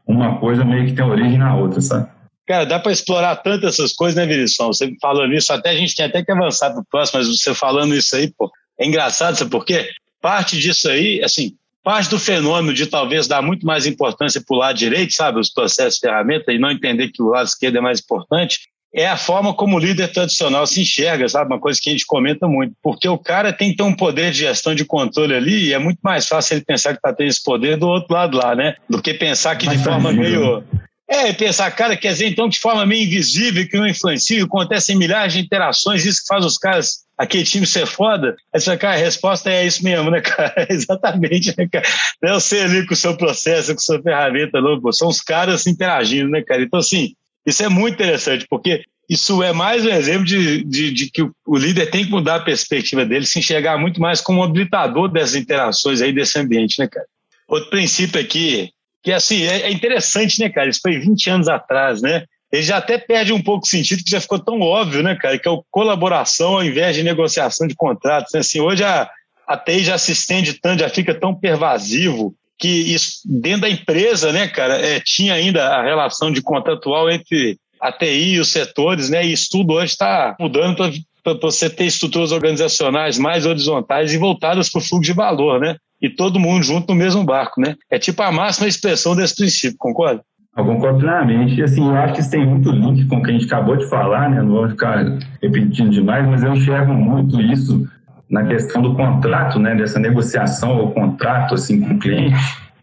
uma 0.04 0.38
coisa 0.38 0.64
meio 0.64 0.86
que 0.86 0.92
tem 0.92 1.04
origem 1.04 1.38
na 1.38 1.54
outra, 1.54 1.80
sabe? 1.80 2.08
Cara, 2.46 2.64
dá 2.64 2.78
para 2.78 2.90
explorar 2.90 3.36
tanto 3.36 3.66
essas 3.66 3.92
coisas, 3.92 4.16
né, 4.16 4.26
Virição? 4.26 4.68
Você 4.68 4.90
falando 5.00 5.34
isso, 5.34 5.52
até 5.52 5.70
a 5.70 5.76
gente 5.76 5.94
tem 5.94 6.06
até 6.06 6.24
que 6.24 6.32
avançar 6.32 6.70
para 6.70 6.80
o 6.80 6.84
próximo, 6.90 7.20
mas 7.20 7.28
você 7.28 7.54
falando 7.54 7.94
isso 7.94 8.16
aí, 8.16 8.32
pô, 8.36 8.50
é 8.80 8.86
engraçado, 8.86 9.36
sabe 9.36 9.50
por 9.50 9.64
quê? 9.64 9.88
Parte 10.20 10.58
disso 10.58 10.88
aí, 10.88 11.22
assim, 11.22 11.52
parte 11.84 12.10
do 12.10 12.18
fenômeno 12.18 12.72
de 12.72 12.86
talvez 12.86 13.28
dar 13.28 13.42
muito 13.42 13.66
mais 13.66 13.86
importância 13.86 14.42
para 14.44 14.56
o 14.56 14.58
lado 14.58 14.76
direito, 14.76 15.12
sabe, 15.12 15.38
os 15.38 15.52
processos, 15.52 16.00
ferramentas, 16.00 16.54
e 16.54 16.58
não 16.58 16.70
entender 16.70 17.08
que 17.08 17.22
o 17.22 17.28
lado 17.28 17.46
esquerdo 17.46 17.76
é 17.76 17.80
mais 17.80 18.00
importante, 18.00 18.60
é 18.94 19.06
a 19.06 19.16
forma 19.16 19.54
como 19.54 19.76
o 19.76 19.78
líder 19.78 20.08
tradicional 20.12 20.66
se 20.66 20.80
enxerga, 20.80 21.28
sabe? 21.28 21.52
Uma 21.52 21.60
coisa 21.60 21.78
que 21.80 21.90
a 21.90 21.92
gente 21.92 22.06
comenta 22.06 22.48
muito. 22.48 22.74
Porque 22.82 23.08
o 23.08 23.18
cara 23.18 23.52
tem 23.52 23.70
que 23.70 23.76
ter 23.76 23.82
um 23.82 23.94
poder 23.94 24.30
de 24.30 24.38
gestão 24.38 24.74
de 24.74 24.84
controle 24.84 25.34
ali 25.34 25.66
e 25.66 25.72
é 25.72 25.78
muito 25.78 25.98
mais 26.02 26.26
fácil 26.26 26.54
ele 26.54 26.64
pensar 26.64 26.92
que 26.92 26.98
está 26.98 27.12
tendo 27.12 27.28
esse 27.28 27.42
poder 27.42 27.76
do 27.76 27.86
outro 27.86 28.12
lado 28.14 28.36
lá, 28.36 28.54
né? 28.54 28.76
Do 28.88 29.02
que 29.02 29.12
pensar 29.14 29.56
que 29.56 29.68
de 29.68 29.78
forma 29.78 30.12
meio. 30.12 30.64
É, 31.10 31.32
pensar, 31.32 31.70
cara, 31.70 31.96
quer 31.96 32.12
dizer, 32.12 32.28
então, 32.28 32.50
de 32.50 32.60
forma 32.60 32.84
meio 32.84 33.04
invisível, 33.06 33.66
que 33.66 33.78
não 33.78 33.86
influencia, 33.86 34.44
acontecem 34.44 34.94
milhares 34.94 35.32
de 35.32 35.40
interações, 35.40 36.04
isso 36.04 36.20
que 36.20 36.26
faz 36.26 36.44
os 36.44 36.58
caras, 36.58 36.98
aquele 37.16 37.44
time 37.44 37.66
ser 37.66 37.86
foda. 37.86 38.36
Aí 38.54 38.60
você 38.60 38.66
fala, 38.66 38.76
cara, 38.76 38.94
a 38.94 38.98
resposta 38.98 39.50
é 39.50 39.66
isso 39.66 39.82
mesmo, 39.82 40.10
né, 40.10 40.20
cara? 40.22 40.66
Exatamente, 40.68 41.54
né, 41.56 41.66
cara? 41.72 41.86
Não 42.22 42.32
é 42.32 42.34
você 42.34 42.60
ali 42.60 42.86
com 42.86 42.92
o 42.92 42.96
seu 42.96 43.16
processo, 43.16 43.72
com 43.72 43.78
a 43.78 43.82
sua 43.82 44.02
ferramenta, 44.02 44.60
não, 44.60 44.78
pô. 44.78 44.92
São 44.92 45.08
os 45.08 45.22
caras 45.22 45.66
interagindo, 45.66 46.28
né, 46.28 46.42
cara? 46.42 46.62
Então, 46.62 46.78
assim, 46.78 47.14
isso 47.48 47.64
é 47.64 47.68
muito 47.68 47.94
interessante, 47.94 48.46
porque 48.48 48.82
isso 49.08 49.42
é 49.42 49.54
mais 49.54 49.84
um 49.86 49.88
exemplo 49.88 50.24
de, 50.26 50.62
de, 50.64 50.90
de 50.90 51.10
que 51.10 51.22
o, 51.22 51.56
líder 51.56 51.90
tem 51.90 52.04
que 52.04 52.10
mudar 52.10 52.36
a 52.36 52.44
perspectiva 52.44 53.06
dele, 53.06 53.24
se 53.24 53.38
enxergar 53.38 53.78
muito 53.78 54.00
mais 54.02 54.20
como 54.20 54.40
um 54.40 54.42
habilitador 54.42 55.08
dessas 55.08 55.34
interações 55.34 56.02
aí 56.02 56.12
desse 56.12 56.38
ambiente, 56.38 56.78
né, 56.78 56.86
cara? 56.86 57.06
Outro 57.48 57.70
princípio 57.70 58.20
aqui, 58.20 58.70
que 59.02 59.10
assim, 59.10 59.44
é, 59.44 59.62
é 59.62 59.72
interessante, 59.72 60.38
né, 60.38 60.50
cara? 60.50 60.68
Isso 60.68 60.80
foi 60.82 60.98
20 60.98 61.30
anos 61.30 61.48
atrás, 61.48 62.02
né? 62.02 62.24
Ele 62.52 62.62
já 62.62 62.76
até 62.76 62.98
perde 62.98 63.32
um 63.32 63.42
pouco 63.42 63.64
o 63.64 63.68
sentido, 63.68 64.04
que 64.04 64.10
já 64.10 64.20
ficou 64.20 64.38
tão 64.38 64.60
óbvio, 64.60 65.02
né, 65.02 65.14
cara? 65.14 65.38
Que 65.38 65.48
é 65.48 65.50
o 65.50 65.64
colaboração 65.70 66.56
ao 66.56 66.64
invés 66.64 66.94
de 66.94 67.02
negociação 67.02 67.66
de 67.66 67.74
contratos. 67.74 68.34
Né? 68.34 68.40
Assim, 68.40 68.60
hoje 68.60 68.84
a, 68.84 69.08
a 69.46 69.56
TI 69.56 69.84
já 69.84 69.96
se 69.96 70.12
estende 70.12 70.52
tanto, 70.52 70.80
já 70.80 70.88
fica 70.90 71.14
tão 71.14 71.34
pervasivo 71.34 72.34
que 72.58 72.68
isso, 72.68 73.20
dentro 73.24 73.62
da 73.62 73.70
empresa, 73.70 74.32
né, 74.32 74.48
cara, 74.48 74.74
é, 74.74 75.00
tinha 75.00 75.34
ainda 75.34 75.68
a 75.68 75.82
relação 75.82 76.30
de 76.30 76.42
contratual 76.42 77.10
entre 77.10 77.56
a 77.80 77.92
TI 77.92 78.34
e 78.34 78.40
os 78.40 78.50
setores, 78.50 79.08
né, 79.08 79.24
e 79.24 79.32
isso 79.32 79.48
tudo 79.50 79.74
hoje 79.74 79.92
está 79.92 80.34
mudando 80.40 80.76
para 81.22 81.34
você 81.34 81.70
ter 81.70 81.84
estruturas 81.84 82.32
organizacionais 82.32 83.18
mais 83.18 83.46
horizontais 83.46 84.12
e 84.12 84.18
voltadas 84.18 84.68
para 84.68 84.80
o 84.80 84.82
fluxo 84.82 85.04
de 85.04 85.12
valor, 85.12 85.60
né, 85.60 85.76
e 86.02 86.08
todo 86.08 86.40
mundo 86.40 86.64
junto 86.64 86.92
no 86.92 86.98
mesmo 86.98 87.22
barco, 87.24 87.60
né. 87.60 87.76
É 87.90 87.98
tipo 87.98 88.20
a 88.22 88.32
máxima 88.32 88.66
expressão 88.66 89.14
desse 89.14 89.36
princípio, 89.36 89.76
concorda? 89.78 90.22
Eu 90.56 90.64
concordo 90.64 90.98
plenamente. 90.98 91.60
E 91.60 91.62
assim, 91.62 91.86
eu 91.86 91.94
acho 91.94 92.14
que 92.14 92.20
isso 92.20 92.30
tem 92.30 92.44
muito 92.44 92.72
link 92.72 93.06
com 93.06 93.16
o 93.16 93.22
que 93.22 93.30
a 93.30 93.32
gente 93.32 93.44
acabou 93.44 93.76
de 93.76 93.88
falar, 93.88 94.28
né? 94.28 94.42
Não 94.42 94.50
vou 94.50 94.68
ficar 94.68 95.04
repetindo 95.40 95.90
demais, 95.90 96.26
mas 96.26 96.42
eu 96.42 96.52
enxergo 96.52 96.92
muito 96.92 97.40
isso 97.40 97.88
na 98.30 98.44
questão 98.44 98.82
do 98.82 98.94
contrato, 98.94 99.58
né, 99.58 99.74
dessa 99.74 99.98
negociação 99.98 100.76
ou 100.76 100.92
contrato 100.92 101.54
assim 101.54 101.80
com 101.80 101.94
o 101.94 101.98
cliente, 101.98 102.36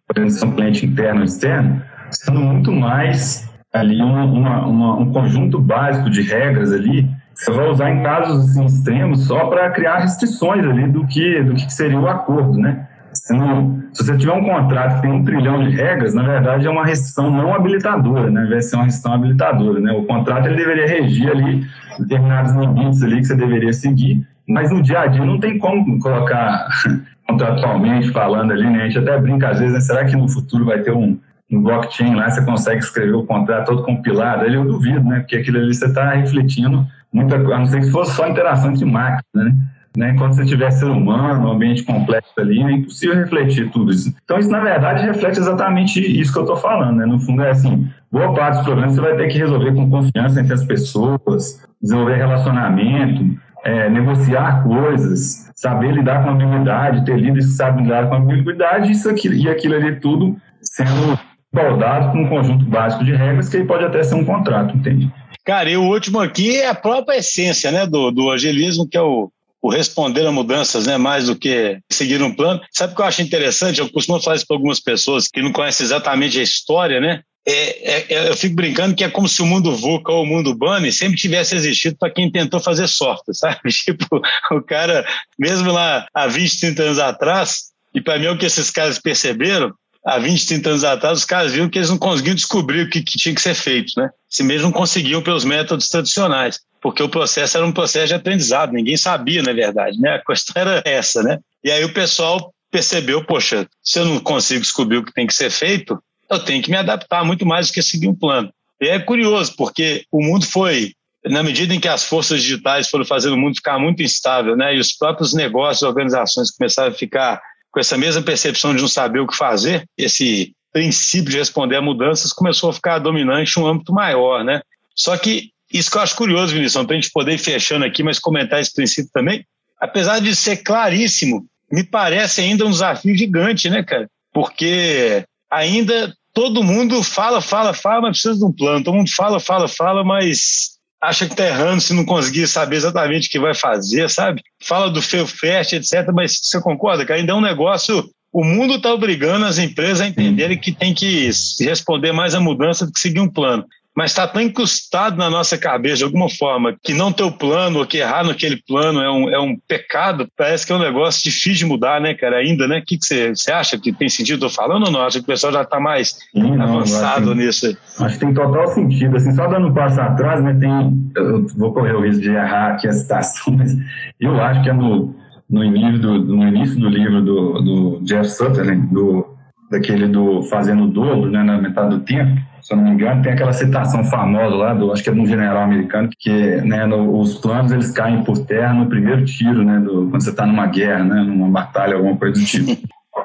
podendo 0.07 0.31
ser 0.31 0.45
um 0.45 0.51
cliente 0.51 0.85
interno 0.85 1.19
ou 1.19 1.25
externo, 1.25 1.81
sendo 2.09 2.39
muito 2.39 2.71
mais 2.71 3.49
ali 3.73 4.01
uma, 4.01 4.23
uma, 4.23 4.65
uma, 4.65 4.95
um 4.97 5.11
conjunto 5.11 5.59
básico 5.59 6.09
de 6.09 6.21
regras 6.21 6.71
ali 6.71 7.07
você 7.35 7.51
vai 7.51 7.67
usar 7.67 7.91
em 7.91 8.01
casos 8.01 8.49
assim, 8.49 8.65
extremos 8.65 9.27
só 9.27 9.47
para 9.47 9.69
criar 9.71 9.97
restrições 9.97 10.63
ali 10.65 10.87
do 10.87 11.05
que 11.05 11.43
do 11.43 11.53
que 11.53 11.71
seria 11.71 11.99
o 11.99 12.07
acordo, 12.07 12.57
né? 12.57 12.87
Se, 13.11 13.33
não, 13.33 13.83
se 13.93 14.03
você 14.03 14.17
tiver 14.17 14.33
um 14.33 14.43
contrato 14.43 14.95
que 14.95 15.01
tem 15.01 15.11
um 15.11 15.23
trilhão 15.23 15.61
de 15.63 15.69
regras, 15.69 16.13
na 16.13 16.23
verdade 16.23 16.65
é 16.65 16.69
uma 16.69 16.85
restrição 16.85 17.29
não 17.29 17.53
habilitadora, 17.53 18.29
né? 18.31 18.45
Vai 18.49 18.61
ser 18.61 18.77
uma 18.77 18.85
restrição 18.85 19.13
habilitadora, 19.13 19.79
né? 19.81 19.91
O 19.91 20.05
contrato 20.05 20.47
ele 20.47 20.55
deveria 20.55 20.87
regir 20.87 21.29
ali 21.29 21.65
determinados 21.99 22.53
limites 22.53 23.03
ali 23.03 23.17
que 23.17 23.25
você 23.25 23.35
deveria 23.35 23.73
seguir 23.73 24.25
Mas 24.47 24.71
no 24.71 24.81
dia 24.81 25.01
a 25.01 25.07
dia 25.07 25.25
não 25.25 25.39
tem 25.39 25.57
como 25.57 25.99
colocar 25.99 26.67
contratualmente 27.27 28.11
falando 28.11 28.51
ali, 28.51 28.69
né? 28.69 28.83
A 28.83 28.87
gente 28.87 28.99
até 28.99 29.17
brinca 29.19 29.49
às 29.49 29.59
vezes, 29.59 29.73
né? 29.73 29.79
Será 29.81 30.05
que 30.05 30.15
no 30.15 30.27
futuro 30.27 30.65
vai 30.65 30.79
ter 30.79 30.91
um, 30.91 31.17
um 31.51 31.61
blockchain 31.61 32.15
lá, 32.15 32.29
você 32.29 32.43
consegue 32.43 32.79
escrever 32.79 33.15
o 33.15 33.25
contrato 33.25 33.67
todo 33.67 33.83
compilado? 33.83 34.43
Ali 34.43 34.55
eu 34.55 34.65
duvido, 34.65 35.03
né? 35.03 35.19
Porque 35.19 35.37
aquilo 35.37 35.57
ali 35.57 35.73
você 35.73 35.85
está 35.85 36.11
refletindo 36.11 36.85
muita 37.11 37.37
coisa, 37.39 37.55
a 37.55 37.59
não 37.59 37.65
ser 37.65 37.81
que 37.81 37.91
fosse 37.91 38.15
só 38.15 38.27
interação 38.27 38.71
entre 38.71 38.85
máquinas, 38.85 39.23
né? 39.33 39.55
Né? 39.95 40.13
Quando 40.17 40.33
você 40.33 40.45
tiver 40.45 40.69
ser 40.71 40.85
humano, 40.85 41.47
um 41.47 41.51
ambiente 41.51 41.83
complexo 41.83 42.33
ali, 42.37 42.61
é 42.61 42.71
impossível 42.71 43.15
refletir 43.15 43.71
tudo 43.71 43.91
isso. 43.91 44.13
Então, 44.23 44.37
isso, 44.37 44.49
na 44.49 44.59
verdade, 44.59 45.05
reflete 45.05 45.39
exatamente 45.39 45.99
isso 45.99 46.33
que 46.33 46.39
eu 46.39 46.43
estou 46.43 46.57
falando. 46.57 46.97
Né? 46.97 47.05
No 47.05 47.19
fundo, 47.19 47.41
é 47.41 47.51
assim, 47.51 47.87
boa 48.11 48.33
parte 48.33 48.57
dos 48.57 48.65
problemas 48.65 48.93
você 48.93 49.01
vai 49.01 49.15
ter 49.15 49.27
que 49.27 49.37
resolver 49.37 49.73
com 49.73 49.89
confiança 49.89 50.41
entre 50.41 50.53
as 50.53 50.63
pessoas, 50.63 51.65
desenvolver 51.81 52.15
relacionamento, 52.15 53.23
é, 53.65 53.89
negociar 53.89 54.63
coisas, 54.63 55.51
saber 55.55 55.91
lidar 55.91 56.23
com 56.23 56.29
ambiguidade, 56.29 57.03
ter 57.03 57.17
líderes 57.17 57.47
que 57.47 57.53
sabem 57.53 57.83
lidar 57.83 58.07
com 58.07 58.15
ambiguidade, 58.15 58.91
isso 58.91 59.09
aqui, 59.09 59.27
e 59.27 59.49
aquilo 59.49 59.75
ali 59.75 59.99
tudo 59.99 60.37
sendo 60.61 61.19
soldado 61.53 62.11
com 62.11 62.23
um 62.23 62.29
conjunto 62.29 62.65
básico 62.65 63.03
de 63.03 63.15
regras 63.15 63.49
que 63.49 63.57
aí 63.57 63.65
pode 63.65 63.83
até 63.83 64.03
ser 64.03 64.15
um 64.15 64.25
contrato, 64.25 64.75
entende? 64.75 65.11
Cara, 65.43 65.69
e 65.69 65.77
o 65.77 65.83
último 65.83 66.19
aqui 66.19 66.57
é 66.57 66.67
a 66.67 66.75
própria 66.75 67.17
essência 67.17 67.71
né, 67.71 67.85
do, 67.87 68.11
do 68.11 68.31
agilismo, 68.31 68.87
que 68.87 68.97
é 68.97 69.01
o, 69.01 69.31
o 69.61 69.69
responder 69.69 70.25
a 70.25 70.31
mudanças, 70.31 70.85
né, 70.85 70.97
mais 70.97 71.27
do 71.27 71.35
que 71.35 71.79
seguir 71.91 72.21
um 72.21 72.33
plano. 72.33 72.61
Sabe 72.71 72.93
o 72.93 72.95
que 72.95 73.01
eu 73.01 73.05
acho 73.05 73.21
interessante? 73.21 73.79
Eu 73.79 73.89
costumo 73.89 74.21
falar 74.21 74.35
isso 74.35 74.45
para 74.47 74.57
algumas 74.57 74.79
pessoas 74.79 75.27
que 75.27 75.41
não 75.41 75.51
conhecem 75.51 75.85
exatamente 75.85 76.39
a 76.39 76.43
história, 76.43 76.99
né? 76.99 77.21
É, 77.47 77.91
é, 77.91 78.05
é, 78.09 78.29
eu 78.29 78.35
fico 78.35 78.55
brincando 78.55 78.95
que 78.95 79.03
é 79.03 79.09
como 79.09 79.27
se 79.27 79.41
o 79.41 79.45
mundo 79.45 79.75
VUCA 79.75 80.11
ou 80.11 80.23
o 80.23 80.25
mundo 80.25 80.55
Bunny 80.55 80.91
sempre 80.91 81.17
tivesse 81.17 81.55
existido 81.55 81.95
para 81.95 82.11
quem 82.11 82.31
tentou 82.31 82.59
fazer 82.59 82.87
sorte, 82.87 83.33
sabe? 83.33 83.59
Tipo, 83.69 84.19
o 84.51 84.61
cara, 84.61 85.05
mesmo 85.37 85.71
lá 85.71 86.07
há 86.13 86.25
20, 86.27 86.59
30 86.59 86.83
anos 86.83 86.99
atrás, 86.99 87.71
e 87.93 88.01
para 88.01 88.17
mim 88.17 88.25
é 88.25 88.31
o 88.31 88.37
que 88.37 88.47
esses 88.47 88.71
caras 88.71 88.97
perceberam, 88.97 89.71
há 90.05 90.17
20, 90.17 90.47
30 90.47 90.69
anos 90.69 90.83
atrás, 90.83 91.19
os 91.19 91.25
caras 91.25 91.51
viram 91.51 91.69
que 91.69 91.77
eles 91.77 91.89
não 91.89 91.97
conseguiam 91.97 92.35
descobrir 92.35 92.81
o 92.81 92.89
que, 92.89 93.01
que 93.01 93.17
tinha 93.17 93.33
que 93.33 93.41
ser 93.41 93.53
feito, 93.53 93.93
né? 93.97 94.09
Se 94.29 94.43
mesmo 94.43 94.67
não 94.67 94.71
conseguiam 94.71 95.21
pelos 95.21 95.45
métodos 95.45 95.87
tradicionais, 95.87 96.59
porque 96.81 97.01
o 97.01 97.09
processo 97.09 97.57
era 97.57 97.65
um 97.65 97.71
processo 97.71 98.07
de 98.07 98.13
aprendizado, 98.15 98.73
ninguém 98.73 98.97
sabia, 98.97 99.43
na 99.43 99.53
verdade, 99.53 99.99
né? 99.99 100.15
A 100.15 100.23
questão 100.23 100.53
era 100.61 100.81
essa, 100.85 101.21
né? 101.21 101.39
E 101.63 101.71
aí 101.71 101.83
o 101.85 101.93
pessoal 101.93 102.53
percebeu, 102.71 103.23
poxa, 103.23 103.67
se 103.83 103.99
eu 103.99 104.05
não 104.05 104.19
consigo 104.19 104.61
descobrir 104.61 104.97
o 104.97 105.05
que 105.05 105.13
tem 105.13 105.25
que 105.25 105.33
ser 105.33 105.49
feito, 105.49 105.97
eu 106.29 106.39
tenho 106.39 106.61
que 106.61 106.71
me 106.71 106.77
adaptar 106.77 107.23
muito 107.23 107.45
mais 107.45 107.67
do 107.67 107.73
que 107.73 107.81
seguir 107.81 108.07
um 108.07 108.15
plano. 108.15 108.51
E 108.81 108.87
é 108.87 108.99
curioso, 108.99 109.53
porque 109.55 110.05
o 110.11 110.21
mundo 110.21 110.45
foi, 110.45 110.93
na 111.23 111.41
medida 111.41 111.73
em 111.73 111.79
que 111.79 111.87
as 111.87 112.03
forças 112.03 112.41
digitais 112.41 112.89
foram 112.89 113.05
fazendo 113.05 113.33
o 113.33 113.37
mundo 113.37 113.55
ficar 113.55 113.79
muito 113.79 114.03
instável, 114.03 114.55
né, 114.55 114.75
e 114.75 114.79
os 114.79 114.93
próprios 114.93 115.33
negócios 115.33 115.83
organizações 115.83 116.51
começaram 116.51 116.91
a 116.91 116.95
ficar 116.95 117.41
com 117.71 117.79
essa 117.79 117.97
mesma 117.97 118.21
percepção 118.21 118.73
de 118.73 118.81
não 118.81 118.87
saber 118.87 119.19
o 119.19 119.27
que 119.27 119.35
fazer, 119.35 119.85
esse 119.97 120.53
princípio 120.71 121.31
de 121.31 121.37
responder 121.37 121.77
a 121.77 121.81
mudanças 121.81 122.33
começou 122.33 122.69
a 122.69 122.73
ficar 122.73 122.99
dominante 122.99 123.57
em 123.57 123.63
um 123.63 123.67
âmbito 123.67 123.93
maior, 123.93 124.43
né? 124.43 124.61
Só 124.93 125.17
que 125.17 125.51
isso 125.71 125.89
que 125.89 125.97
eu 125.97 126.01
acho 126.01 126.15
curioso, 126.15 126.53
Vinícius, 126.53 126.85
para 126.85 126.95
a 126.95 126.99
gente 126.99 127.11
poder 127.11 127.33
ir 127.33 127.37
fechando 127.37 127.85
aqui, 127.85 128.03
mas 128.03 128.19
comentar 128.19 128.61
esse 128.61 128.73
princípio 128.73 129.09
também, 129.13 129.45
apesar 129.79 130.19
de 130.19 130.35
ser 130.35 130.57
claríssimo, 130.57 131.45
me 131.71 131.83
parece 131.83 132.41
ainda 132.41 132.65
um 132.65 132.71
desafio 132.71 133.15
gigante, 133.15 133.69
né, 133.69 133.83
cara? 133.83 134.09
Porque 134.33 135.25
ainda 135.51 136.13
todo 136.33 136.63
mundo 136.63 137.01
fala, 137.01 137.41
fala, 137.41 137.73
fala, 137.73 138.01
mas 138.01 138.21
precisa 138.21 138.37
de 138.37 138.45
um 138.45 138.51
plano. 138.51 138.83
Todo 138.83 138.95
mundo 138.95 139.09
fala, 139.15 139.39
fala, 139.39 139.67
fala, 139.67 140.03
mas 140.03 140.75
acha 141.01 141.25
que 141.25 141.33
está 141.33 141.45
errando 141.45 141.81
se 141.81 141.93
não 141.93 142.03
conseguir 142.03 142.47
saber 142.47 142.75
exatamente 142.75 143.27
o 143.27 143.31
que 143.31 143.39
vai 143.39 143.53
fazer, 143.53 144.09
sabe? 144.09 144.41
Fala 144.61 144.89
do 144.89 145.01
feio 145.01 145.25
fest, 145.25 145.73
etc. 145.73 146.11
Mas 146.13 146.39
você 146.41 146.59
concorda 146.61 147.05
que 147.05 147.13
ainda 147.13 147.31
é 147.31 147.35
um 147.35 147.41
negócio. 147.41 148.03
O 148.33 148.43
mundo 148.43 148.75
está 148.75 148.93
obrigando 148.93 149.45
as 149.45 149.57
empresas 149.57 150.01
a 150.01 150.07
entenderem 150.07 150.59
que 150.59 150.73
tem 150.73 150.93
que 150.93 151.29
responder 151.61 152.11
mais 152.11 152.35
à 152.35 152.39
mudança 152.39 152.85
do 152.85 152.91
que 152.91 152.99
seguir 152.99 153.21
um 153.21 153.31
plano 153.31 153.65
mas 153.95 154.11
está 154.11 154.27
tão 154.27 154.41
incrustado 154.41 155.15
na 155.15 155.29
nossa 155.29 155.57
cabeça 155.57 155.97
de 155.97 156.03
alguma 156.03 156.29
forma 156.29 156.75
que 156.83 156.93
não 156.93 157.13
ter 157.13 157.23
o 157.23 157.31
plano 157.31 157.79
ou 157.79 157.85
que 157.85 157.99
errar 157.99 158.25
naquele 158.25 158.61
plano 158.67 159.01
é 159.01 159.09
um, 159.09 159.29
é 159.29 159.39
um 159.39 159.57
pecado, 159.67 160.27
parece 160.37 160.65
que 160.65 160.73
é 160.73 160.75
um 160.75 160.79
negócio 160.79 161.23
difícil 161.23 161.53
de 161.53 161.65
mudar, 161.65 162.01
né, 162.01 162.13
cara, 162.13 162.37
ainda, 162.37 162.67
né? 162.67 162.79
O 162.79 162.85
que 162.85 162.97
você 162.99 163.31
que 163.33 163.51
acha 163.51 163.77
que 163.77 163.93
tem 163.93 164.09
sentido 164.09 164.45
eu 164.45 164.49
falando 164.49 164.87
ou 164.87 164.91
não? 164.91 165.01
Acho 165.01 165.19
que 165.19 165.23
o 165.23 165.27
pessoal 165.27 165.53
já 165.53 165.61
está 165.61 165.79
mais 165.79 166.17
Sim, 166.33 166.55
não, 166.55 166.77
avançado 166.77 167.31
acho, 167.31 167.39
nisso. 167.39 167.77
Acho 167.99 168.13
que 168.15 168.25
tem 168.25 168.33
total 168.33 168.67
sentido, 168.67 169.15
assim, 169.15 169.31
só 169.31 169.47
dando 169.47 169.67
um 169.67 169.73
passo 169.73 170.01
atrás, 170.01 170.43
né, 170.43 170.53
tem, 170.59 170.69
eu 171.15 171.47
vou 171.55 171.73
correr 171.73 171.93
o 171.93 172.01
risco 172.01 172.21
de 172.21 172.29
errar 172.29 172.73
aqui 172.73 172.87
a 172.87 172.93
citação, 172.93 173.53
mas 173.57 173.73
eu 174.19 174.41
acho 174.41 174.61
que 174.61 174.69
é 174.69 174.73
no, 174.73 175.15
no, 175.49 175.63
início, 175.63 175.99
do, 175.99 176.19
no 176.19 176.47
início 176.47 176.79
do 176.79 176.89
livro 176.89 177.21
do, 177.21 177.61
do 177.61 177.99
Jeff 178.03 178.29
Sutherland, 178.29 178.87
do, 178.87 179.24
daquele 179.69 180.07
do 180.07 180.43
Fazendo 180.43 180.83
o 180.83 180.87
Dobro, 180.87 181.29
né, 181.29 181.43
na 181.43 181.57
metade 181.57 181.89
do 181.89 181.99
tempo, 182.01 182.39
se 182.61 182.73
eu 182.73 182.77
não 182.77 182.85
me 182.85 182.91
engano, 182.91 183.21
tem 183.21 183.31
aquela 183.31 183.53
citação 183.53 184.03
famosa 184.03 184.55
lá, 184.55 184.73
do, 184.73 184.91
acho 184.91 185.03
que 185.03 185.09
é 185.09 185.13
de 185.13 185.19
um 185.19 185.25
general 185.25 185.63
americano, 185.63 186.09
que 186.17 186.31
né, 186.61 186.85
no, 186.85 187.19
os 187.19 187.35
planos 187.35 187.71
eles 187.71 187.91
caem 187.91 188.23
por 188.23 188.39
terra 188.45 188.73
no 188.73 188.87
primeiro 188.87 189.23
tiro, 189.25 189.63
né, 189.63 189.79
do, 189.79 190.07
quando 190.09 190.23
você 190.23 190.31
está 190.31 190.45
numa 190.45 190.65
guerra, 190.65 191.03
né, 191.03 191.21
numa 191.21 191.47
batalha, 191.47 191.95
alguma 191.95 192.15
coisa 192.15 192.39
do 192.39 192.45
tipo. 192.45 192.75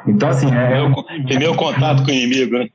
Então, 0.07 0.29
assim, 0.29 0.46
é... 0.55 0.68
Primeiro, 0.68 1.05
primeiro 1.26 1.55
contato 1.57 2.05
com 2.05 2.11
o 2.11 2.14
inimigo, 2.14 2.59
né? 2.59 2.68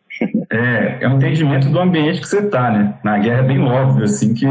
É, 0.49 0.97
é 1.01 1.08
um 1.08 1.15
entendimento 1.15 1.69
do 1.69 1.80
ambiente 1.80 2.21
que 2.21 2.28
você 2.28 2.39
está, 2.39 2.71
né? 2.71 2.95
Na 3.04 3.17
guerra 3.17 3.39
é 3.39 3.47
bem 3.47 3.62
óbvio, 3.62 4.06
assim, 4.06 4.34
que, 4.34 4.45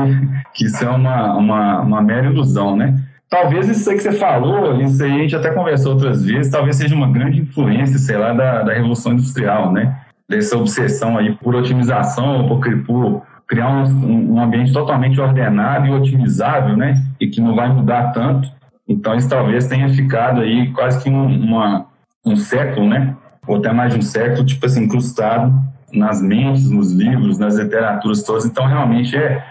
que 0.55 0.67
isso 0.67 0.85
é 0.85 0.89
uma, 0.89 1.35
uma, 1.37 1.81
uma 1.81 2.03
mera 2.03 2.27
ilusão, 2.27 2.77
né? 2.77 2.95
Talvez 3.35 3.69
isso 3.69 3.91
aí 3.91 3.97
que 3.97 4.03
você 4.03 4.13
falou, 4.13 4.81
isso 4.81 5.03
aí 5.03 5.13
a 5.13 5.19
gente 5.19 5.37
até 5.37 5.51
conversou 5.51 5.93
outras 5.93 6.25
vezes, 6.25 6.53
talvez 6.53 6.77
seja 6.77 6.95
uma 6.95 7.11
grande 7.11 7.41
influência, 7.41 7.99
sei 7.99 8.17
lá, 8.17 8.33
da, 8.33 8.63
da 8.63 8.73
Revolução 8.73 9.13
Industrial, 9.13 9.73
né? 9.73 10.05
dessa 10.29 10.57
obsessão 10.57 11.19
aí 11.19 11.35
por 11.37 11.55
otimização, 11.55 12.47
por, 12.49 12.61
por 12.85 13.23
criar 13.47 13.69
um, 13.69 14.35
um, 14.35 14.41
ambiente 14.41 14.73
totalmente 14.73 15.21
ordenado 15.21 15.87
e 15.87 15.91
otimizável, 15.91 16.77
né? 16.77 17.03
E 17.21 17.27
que 17.27 17.41
não 17.41 17.55
vai 17.55 17.69
mudar 17.69 18.13
tanto. 18.13 18.51
Então, 18.89 19.15
isso 19.15 19.29
talvez 19.29 19.67
tenha 19.67 19.89
ficado 19.89 20.41
aí 20.41 20.73
quase 20.73 21.03
que 21.03 21.11
um, 21.11 21.27
uma, 21.27 21.87
um 22.25 22.37
século, 22.37 22.89
né? 22.89 23.15
Ou 23.47 23.57
até 23.57 23.73
mais 23.73 23.93
de 23.93 23.99
um 23.99 24.03
século, 24.03 24.45
tipo 24.45 24.65
assim, 24.65 24.85
incrustado 24.85 25.53
nas 25.93 26.21
mentes, 26.21 26.71
nos 26.71 26.93
livros, 26.93 27.39
nas 27.39 27.57
literaturas 27.57 28.23
todas. 28.23 28.45
Então, 28.47 28.67
realmente 28.67 29.17
é, 29.17 29.45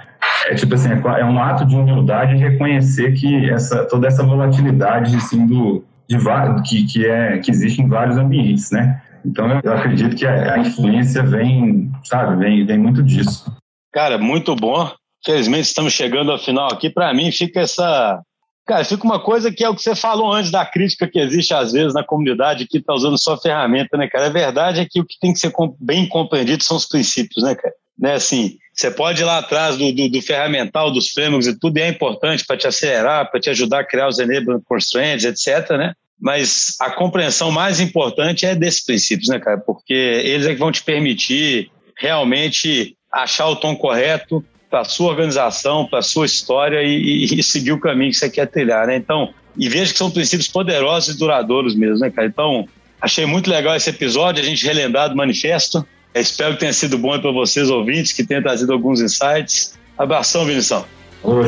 é 0.46 0.56
tipo 0.56 0.76
assim, 0.76 0.90
é, 0.90 1.20
é 1.20 1.26
um 1.26 1.40
ato 1.40 1.66
de 1.66 1.76
humildade 1.76 2.36
reconhecer 2.36 3.14
que 3.14 3.50
essa, 3.50 3.86
toda 3.86 4.08
essa 4.08 4.24
volatilidade, 4.24 5.16
assim, 5.16 5.46
do, 5.46 5.86
de, 6.08 6.18
que, 6.64 6.86
que, 6.86 7.06
é, 7.06 7.38
que 7.40 7.52
existe 7.52 7.82
em 7.82 7.88
vários 7.88 8.18
ambientes, 8.18 8.72
né? 8.72 9.02
Então 9.26 9.48
eu 9.64 9.74
acredito 9.74 10.16
que 10.16 10.26
a, 10.26 10.58
influência 10.58 11.24
vem, 11.24 11.92
sabe, 12.04 12.36
vem, 12.38 12.66
vem 12.66 12.78
muito 12.78 13.02
disso. 13.02 13.56
Cara, 13.94 14.18
muito 14.18 14.56
bom. 14.56 14.92
Felizmente 15.26 15.68
estamos 15.68 15.94
chegando 15.94 16.32
ao 16.32 16.38
final 16.38 16.68
aqui. 16.70 16.90
Para 16.90 17.14
mim 17.14 17.32
fica 17.32 17.62
essa, 17.62 18.22
cara, 18.66 18.84
fica 18.84 19.06
uma 19.06 19.22
coisa 19.22 19.50
que 19.50 19.64
é 19.64 19.70
o 19.70 19.76
que 19.76 19.82
você 19.82 19.96
falou 19.96 20.34
antes 20.34 20.52
da 20.52 20.66
crítica 20.66 21.08
que 21.08 21.20
existe 21.20 21.54
às 21.54 21.72
vezes 21.72 21.94
na 21.94 22.04
comunidade 22.04 22.68
que 22.68 22.80
está 22.80 22.94
usando 22.94 23.18
só 23.18 23.38
ferramenta, 23.38 23.96
né, 23.96 24.10
cara? 24.10 24.28
A 24.28 24.30
verdade 24.30 24.82
é 24.82 24.86
que 24.90 25.00
o 25.00 25.06
que 25.06 25.18
tem 25.22 25.32
que 25.32 25.40
ser 25.40 25.54
bem 25.80 26.08
compreendido 26.10 26.62
são 26.62 26.76
os 26.76 26.86
princípios, 26.86 27.46
né, 27.46 27.56
cara? 27.56 27.74
Né, 27.98 28.14
assim, 28.16 28.58
você 28.74 28.90
pode 28.90 29.22
ir 29.22 29.26
lá 29.26 29.38
atrás 29.38 29.78
do, 29.78 29.92
do, 29.92 30.10
do 30.10 30.22
ferramental, 30.22 30.92
dos 30.92 31.10
frameworks 31.10 31.48
e 31.48 31.60
tudo, 31.60 31.78
e 31.78 31.82
é 31.82 31.88
importante 31.88 32.46
para 32.46 32.58
te 32.58 32.68
acelerar, 32.68 33.30
para 33.30 33.40
te 33.40 33.50
ajudar 33.50 33.82
a 33.82 33.84
criar 33.84 34.08
os 34.08 34.20
enabling 34.20 34.62
constraints, 34.68 35.26
etc, 35.26 35.72
né? 35.78 35.94
mas 36.24 36.78
a 36.80 36.90
compreensão 36.90 37.52
mais 37.52 37.82
importante 37.82 38.46
é 38.46 38.56
desses 38.56 38.82
princípios, 38.86 39.28
né, 39.28 39.40
cara? 39.40 39.58
Porque 39.58 39.94
eles 39.94 40.48
é 40.48 40.54
que 40.54 40.60
vão 40.60 40.72
te 40.72 40.82
permitir 40.82 41.70
realmente 41.98 42.96
achar 43.12 43.50
o 43.50 43.58
tom 43.58 43.76
correto 43.76 44.42
para 44.70 44.80
a 44.80 44.86
sua 44.86 45.10
organização, 45.10 45.86
para 45.86 46.00
a 46.00 46.02
sua 46.02 46.26
história 46.26 46.82
e, 46.82 47.26
e, 47.26 47.44
seguir 47.44 47.74
o 47.74 47.80
caminho 47.80 48.10
que 48.10 48.18
você 48.18 48.30
quer 48.30 48.48
trilhar, 48.48 48.88
né? 48.88 48.96
Então, 48.96 49.34
e 49.58 49.68
veja 49.68 49.92
que 49.92 49.98
são 49.98 50.10
princípios 50.10 50.48
poderosos 50.48 51.14
e 51.14 51.20
duradouros 51.20 51.76
mesmo, 51.76 52.00
né, 52.00 52.10
cara? 52.10 52.26
Então, 52.26 52.70
achei 53.02 53.26
muito 53.26 53.50
legal 53.50 53.76
esse 53.76 53.90
episódio, 53.90 54.42
a 54.42 54.46
gente 54.46 54.66
relembrar 54.66 55.10
do 55.10 55.18
manifesto. 55.18 55.86
Eu 56.13 56.21
espero 56.21 56.54
que 56.54 56.60
tenha 56.60 56.73
sido 56.73 56.97
bom 56.97 57.19
para 57.19 57.32
vocês, 57.32 57.69
ouvintes, 57.69 58.12
que 58.12 58.23
tenha 58.23 58.41
trazido 58.41 58.71
alguns 58.71 59.02
insights. 59.02 59.73
Abração, 59.97 60.45
Vinição. 60.45 60.86
Ô, 61.23 61.39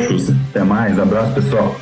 Até 0.49 0.63
mais. 0.63 0.97
Abraço, 0.99 1.33
pessoal. 1.33 1.75